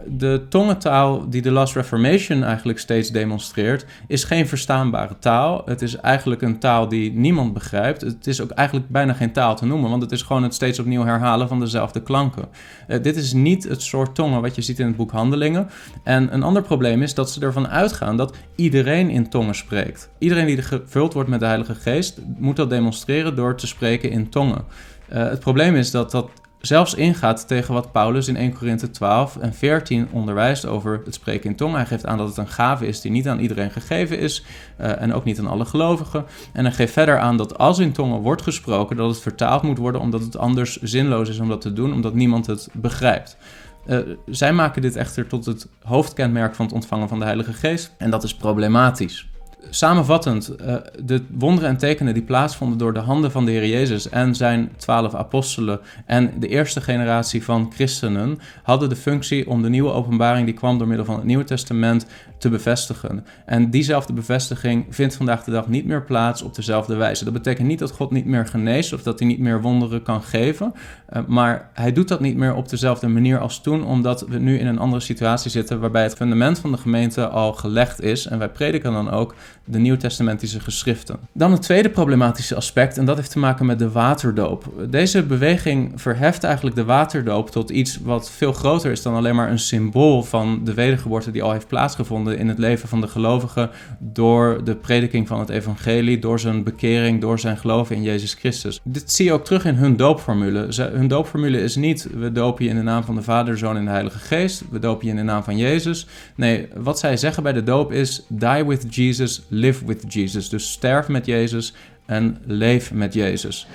de 0.05 0.45
tongentaal 0.49 1.29
die 1.29 1.41
de 1.41 1.51
Last 1.51 1.75
Reformation 1.75 2.43
eigenlijk 2.43 2.79
steeds 2.79 3.11
demonstreert, 3.11 3.85
is 4.07 4.23
geen 4.23 4.47
verstaanbare 4.47 5.15
taal. 5.19 5.61
Het 5.65 5.81
is 5.81 5.95
eigenlijk 5.95 6.41
een 6.41 6.59
taal 6.59 6.87
die 6.87 7.13
niemand 7.13 7.53
begrijpt. 7.53 8.01
Het 8.01 8.27
is 8.27 8.41
ook 8.41 8.49
eigenlijk 8.49 8.89
bijna 8.89 9.13
geen 9.13 9.31
taal 9.31 9.55
te 9.55 9.65
noemen, 9.65 9.89
want 9.89 10.01
het 10.01 10.11
is 10.11 10.21
gewoon 10.21 10.43
het 10.43 10.53
steeds 10.53 10.79
opnieuw 10.79 11.03
herhalen 11.03 11.47
van 11.47 11.59
dezelfde 11.59 12.01
klanken. 12.01 12.47
Uh, 12.87 13.01
dit 13.01 13.15
is 13.15 13.33
niet 13.33 13.63
het 13.63 13.81
soort 13.81 14.15
tongen 14.15 14.41
wat 14.41 14.55
je 14.55 14.61
ziet 14.61 14.79
in 14.79 14.87
het 14.87 14.95
boek 14.95 15.11
Handelingen. 15.11 15.69
En 16.03 16.33
een 16.33 16.43
ander 16.43 16.61
probleem 16.61 17.01
is 17.01 17.13
dat 17.13 17.31
ze 17.31 17.39
ervan 17.39 17.67
uitgaan 17.67 18.17
dat 18.17 18.35
iedereen 18.55 19.09
in 19.09 19.29
tongen 19.29 19.55
spreekt. 19.55 20.09
Iedereen 20.17 20.45
die 20.45 20.61
gevuld 20.61 21.13
wordt 21.13 21.29
met 21.29 21.39
de 21.39 21.45
Heilige 21.45 21.75
Geest 21.75 22.21
moet 22.37 22.55
dat 22.55 22.69
demonstreren 22.69 23.35
door 23.35 23.55
te 23.55 23.67
spreken 23.67 24.09
in 24.09 24.29
tongen. 24.29 24.65
Uh, 25.13 25.29
het 25.29 25.39
probleem 25.39 25.75
is 25.75 25.91
dat 25.91 26.11
dat 26.11 26.29
zelfs 26.61 26.93
ingaat 26.93 27.47
tegen 27.47 27.73
wat 27.73 27.91
Paulus 27.91 28.27
in 28.27 28.35
1 28.35 28.53
Korinthe 28.53 28.89
12 28.89 29.37
en 29.37 29.53
14 29.53 30.07
onderwijst 30.11 30.65
over 30.65 31.01
het 31.05 31.13
spreken 31.13 31.49
in 31.49 31.55
tongen. 31.55 31.75
Hij 31.75 31.85
geeft 31.85 32.05
aan 32.05 32.17
dat 32.17 32.27
het 32.27 32.37
een 32.37 32.47
gave 32.47 32.87
is 32.87 33.01
die 33.01 33.11
niet 33.11 33.27
aan 33.27 33.39
iedereen 33.39 33.71
gegeven 33.71 34.19
is 34.19 34.43
uh, 34.81 35.01
en 35.01 35.13
ook 35.13 35.23
niet 35.23 35.39
aan 35.39 35.47
alle 35.47 35.65
gelovigen. 35.65 36.25
En 36.53 36.65
hij 36.65 36.73
geeft 36.73 36.93
verder 36.93 37.19
aan 37.19 37.37
dat 37.37 37.57
als 37.57 37.79
in 37.79 37.91
tongen 37.91 38.19
wordt 38.19 38.41
gesproken, 38.41 38.95
dat 38.95 39.09
het 39.09 39.19
vertaald 39.19 39.61
moet 39.61 39.77
worden 39.77 40.01
omdat 40.01 40.21
het 40.21 40.37
anders 40.37 40.81
zinloos 40.81 41.29
is 41.29 41.39
om 41.39 41.49
dat 41.49 41.61
te 41.61 41.73
doen, 41.73 41.93
omdat 41.93 42.13
niemand 42.13 42.45
het 42.45 42.69
begrijpt. 42.73 43.37
Uh, 43.85 43.99
zij 44.25 44.53
maken 44.53 44.81
dit 44.81 44.95
echter 44.95 45.27
tot 45.27 45.45
het 45.45 45.67
hoofdkenmerk 45.83 46.55
van 46.55 46.65
het 46.65 46.73
ontvangen 46.73 47.07
van 47.07 47.19
de 47.19 47.25
Heilige 47.25 47.53
Geest 47.53 47.93
en 47.97 48.09
dat 48.09 48.23
is 48.23 48.35
problematisch 48.35 49.27
samenvattend, 49.69 50.55
uh, 50.61 50.75
de 51.03 51.23
wonderen 51.29 51.69
en 51.69 51.77
tekenen 51.77 52.13
die 52.13 52.23
plaatsvonden 52.23 52.77
door 52.77 52.93
de 52.93 52.99
handen 52.99 53.31
van 53.31 53.45
de 53.45 53.51
Heer 53.51 53.67
Jezus 53.67 54.09
en 54.09 54.35
zijn 54.35 54.71
twaalf 54.77 55.15
apostelen 55.15 55.79
en 56.05 56.33
de 56.39 56.47
eerste 56.47 56.81
generatie 56.81 57.43
van 57.43 57.71
christenen 57.73 58.39
hadden 58.63 58.89
de 58.89 58.95
functie 58.95 59.49
om 59.49 59.61
de 59.61 59.69
nieuwe 59.69 59.91
openbaring 59.91 60.45
die 60.45 60.55
kwam 60.55 60.77
door 60.77 60.87
middel 60.87 61.05
van 61.05 61.15
het 61.15 61.23
Nieuwe 61.23 61.43
Testament 61.43 62.05
te 62.37 62.49
bevestigen. 62.49 63.25
En 63.45 63.69
diezelfde 63.69 64.13
bevestiging 64.13 64.85
vindt 64.89 65.15
vandaag 65.15 65.43
de 65.43 65.51
dag 65.51 65.67
niet 65.67 65.85
meer 65.85 66.03
plaats 66.03 66.41
op 66.41 66.55
dezelfde 66.55 66.95
wijze. 66.95 67.23
Dat 67.23 67.33
betekent 67.33 67.67
niet 67.67 67.79
dat 67.79 67.91
God 67.91 68.11
niet 68.11 68.25
meer 68.25 68.45
geneest 68.45 68.93
of 68.93 69.03
dat 69.03 69.19
hij 69.19 69.27
niet 69.27 69.39
meer 69.39 69.61
wonderen 69.61 70.03
kan 70.03 70.21
geven, 70.21 70.73
uh, 71.13 71.21
maar 71.27 71.69
hij 71.73 71.93
doet 71.93 72.07
dat 72.07 72.19
niet 72.19 72.37
meer 72.37 72.53
op 72.53 72.69
dezelfde 72.69 73.07
manier 73.07 73.39
als 73.39 73.61
toen, 73.61 73.85
omdat 73.85 74.25
we 74.27 74.39
nu 74.39 74.59
in 74.59 74.67
een 74.67 74.79
andere 74.79 75.01
situatie 75.01 75.51
zitten 75.51 75.79
waarbij 75.79 76.03
het 76.03 76.15
fundament 76.15 76.59
van 76.59 76.71
de 76.71 76.77
gemeente 76.77 77.27
al 77.27 77.53
gelegd 77.53 78.01
is 78.01 78.27
en 78.27 78.39
wij 78.39 78.49
prediken 78.49 78.91
dan 78.91 79.11
ook 79.11 79.35
de 79.65 79.79
Nieuwtestamentische 79.79 80.59
geschriften. 80.59 81.19
Dan 81.31 81.51
het 81.51 81.61
tweede 81.61 81.89
problematische 81.89 82.55
aspect, 82.55 82.97
en 82.97 83.05
dat 83.05 83.15
heeft 83.15 83.31
te 83.31 83.39
maken 83.39 83.65
met 83.65 83.79
de 83.79 83.91
waterdoop. 83.91 84.73
Deze 84.89 85.23
beweging 85.23 85.91
verheft 85.95 86.43
eigenlijk 86.43 86.75
de 86.75 86.83
waterdoop 86.83 87.49
tot 87.49 87.69
iets 87.69 87.99
wat 88.03 88.31
veel 88.31 88.53
groter 88.53 88.91
is 88.91 89.01
dan 89.01 89.15
alleen 89.15 89.35
maar 89.35 89.51
een 89.51 89.59
symbool 89.59 90.23
van 90.23 90.61
de 90.63 90.73
wedergeboorte 90.73 91.31
die 91.31 91.43
al 91.43 91.51
heeft 91.51 91.67
plaatsgevonden 91.67 92.37
in 92.37 92.47
het 92.47 92.57
leven 92.57 92.89
van 92.89 93.01
de 93.01 93.07
gelovige 93.07 93.69
door 93.99 94.63
de 94.63 94.75
prediking 94.75 95.27
van 95.27 95.39
het 95.39 95.49
evangelie, 95.49 96.19
door 96.19 96.39
zijn 96.39 96.63
bekering, 96.63 97.21
door 97.21 97.39
zijn 97.39 97.57
geloof 97.57 97.91
in 97.91 98.03
Jezus 98.03 98.33
Christus. 98.33 98.79
Dit 98.83 99.11
zie 99.11 99.25
je 99.25 99.33
ook 99.33 99.45
terug 99.45 99.65
in 99.65 99.75
hun 99.75 99.95
doopformule. 99.95 100.67
hun 100.75 101.07
doopformule 101.07 101.61
is 101.61 101.75
niet 101.75 102.07
we 102.13 102.31
dopen 102.31 102.63
je 102.63 102.69
in 102.69 102.75
de 102.75 102.81
naam 102.81 103.03
van 103.03 103.15
de 103.15 103.21
Vader, 103.21 103.57
Zoon 103.57 103.77
en 103.77 103.85
de 103.85 103.91
Heilige 103.91 104.19
Geest, 104.19 104.63
we 104.69 104.79
dopen 104.79 105.05
je 105.05 105.11
in 105.11 105.17
de 105.17 105.23
naam 105.23 105.43
van 105.43 105.57
Jezus. 105.57 106.07
Nee, 106.35 106.67
wat 106.75 106.99
zij 106.99 107.17
zeggen 107.17 107.43
bij 107.43 107.53
de 107.53 107.63
doop 107.63 107.91
is 107.91 108.25
die 108.27 108.65
with 108.65 108.95
Jesus, 108.95 109.36
live 109.47 109.85
with 109.85 110.03
Jesus. 110.07 110.49
Dus 110.49 110.71
sterf 110.71 111.07
met 111.07 111.25
Jezus 111.25 111.73
en 112.05 112.41
leef 112.45 112.91
met 112.91 113.13
Jezus. 113.13 113.67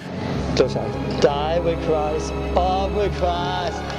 Die 0.54 1.60
with 1.62 1.78
Christ, 1.84 2.32
all 2.54 2.90
with 2.90 3.10
Christ. 3.16 3.91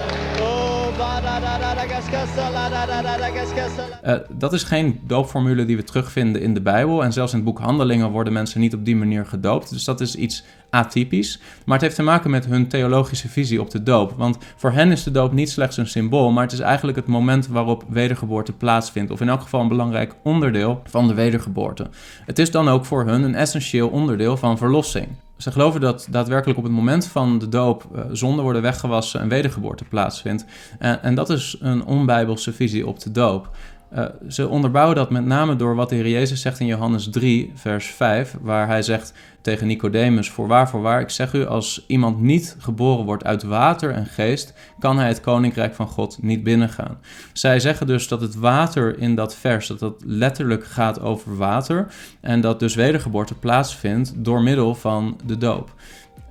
Uh, 4.05 4.15
dat 4.29 4.53
is 4.53 4.63
geen 4.63 4.99
doopformule 5.07 5.65
die 5.65 5.75
we 5.75 5.83
terugvinden 5.83 6.41
in 6.41 6.53
de 6.53 6.61
Bijbel. 6.61 7.03
En 7.03 7.13
zelfs 7.13 7.31
in 7.31 7.37
het 7.37 7.47
boek 7.47 7.59
Handelingen 7.59 8.11
worden 8.11 8.33
mensen 8.33 8.59
niet 8.59 8.73
op 8.73 8.85
die 8.85 8.95
manier 8.95 9.25
gedoopt. 9.25 9.69
Dus 9.69 9.83
dat 9.83 10.01
is 10.01 10.15
iets 10.15 10.43
atypisch. 10.69 11.39
Maar 11.65 11.75
het 11.75 11.81
heeft 11.81 11.95
te 11.95 12.03
maken 12.03 12.29
met 12.29 12.45
hun 12.45 12.67
theologische 12.67 13.29
visie 13.29 13.61
op 13.61 13.69
de 13.69 13.83
doop. 13.83 14.13
Want 14.17 14.37
voor 14.55 14.71
hen 14.71 14.91
is 14.91 15.03
de 15.03 15.11
doop 15.11 15.33
niet 15.33 15.49
slechts 15.49 15.77
een 15.77 15.87
symbool, 15.87 16.31
maar 16.31 16.43
het 16.43 16.53
is 16.53 16.59
eigenlijk 16.59 16.97
het 16.97 17.07
moment 17.07 17.47
waarop 17.47 17.83
wedergeboorte 17.89 18.53
plaatsvindt. 18.53 19.11
Of 19.11 19.21
in 19.21 19.29
elk 19.29 19.41
geval 19.41 19.61
een 19.61 19.67
belangrijk 19.67 20.15
onderdeel 20.23 20.81
van 20.85 21.07
de 21.07 21.13
wedergeboorte. 21.13 21.89
Het 22.25 22.39
is 22.39 22.51
dan 22.51 22.69
ook 22.69 22.85
voor 22.85 23.05
hun 23.05 23.23
een 23.23 23.35
essentieel 23.35 23.89
onderdeel 23.89 24.37
van 24.37 24.57
verlossing. 24.57 25.07
Ze 25.43 25.51
geloven 25.51 25.81
dat 25.81 26.07
daadwerkelijk 26.09 26.57
op 26.57 26.63
het 26.63 26.73
moment 26.73 27.07
van 27.07 27.39
de 27.39 27.49
doop 27.49 27.85
uh, 27.95 28.01
zonden 28.11 28.43
worden 28.43 28.61
weggewassen 28.61 29.19
en 29.19 29.27
wedergeboorte 29.27 29.83
plaatsvindt. 29.83 30.45
En, 30.79 31.03
en 31.03 31.15
dat 31.15 31.29
is 31.29 31.55
een 31.59 31.85
onbijbelse 31.85 32.53
visie 32.53 32.87
op 32.87 32.99
de 32.99 33.11
doop. 33.11 33.49
Uh, 33.95 34.05
ze 34.27 34.47
onderbouwen 34.47 34.95
dat 34.95 35.09
met 35.09 35.25
name 35.25 35.55
door 35.55 35.75
wat 35.75 35.89
de 35.89 35.95
Heer 35.95 36.09
Jezus 36.09 36.41
zegt 36.41 36.59
in 36.59 36.65
Johannes 36.65 37.09
3, 37.09 37.51
vers 37.55 37.87
5, 37.87 38.35
waar 38.41 38.67
hij 38.67 38.81
zegt 38.81 39.13
tegen 39.41 39.67
Nicodemus: 39.67 40.29
Voorwaar, 40.29 40.69
voorwaar, 40.69 41.01
ik 41.01 41.09
zeg 41.09 41.33
u, 41.33 41.45
als 41.45 41.83
iemand 41.87 42.21
niet 42.21 42.55
geboren 42.59 43.05
wordt 43.05 43.23
uit 43.23 43.43
water 43.43 43.91
en 43.91 44.05
geest, 44.05 44.53
kan 44.79 44.97
hij 44.97 45.07
het 45.07 45.21
koninkrijk 45.21 45.75
van 45.75 45.87
God 45.87 46.17
niet 46.21 46.43
binnengaan. 46.43 46.97
Zij 47.33 47.59
zeggen 47.59 47.87
dus 47.87 48.07
dat 48.07 48.21
het 48.21 48.35
water 48.35 48.99
in 48.99 49.15
dat 49.15 49.35
vers, 49.35 49.67
dat 49.67 49.79
dat 49.79 50.01
letterlijk 50.05 50.65
gaat 50.65 51.01
over 51.01 51.37
water 51.37 51.87
en 52.21 52.41
dat 52.41 52.59
dus 52.59 52.75
wedergeboorte 52.75 53.35
plaatsvindt 53.35 54.13
door 54.15 54.41
middel 54.41 54.75
van 54.75 55.19
de 55.25 55.37
doop. 55.37 55.73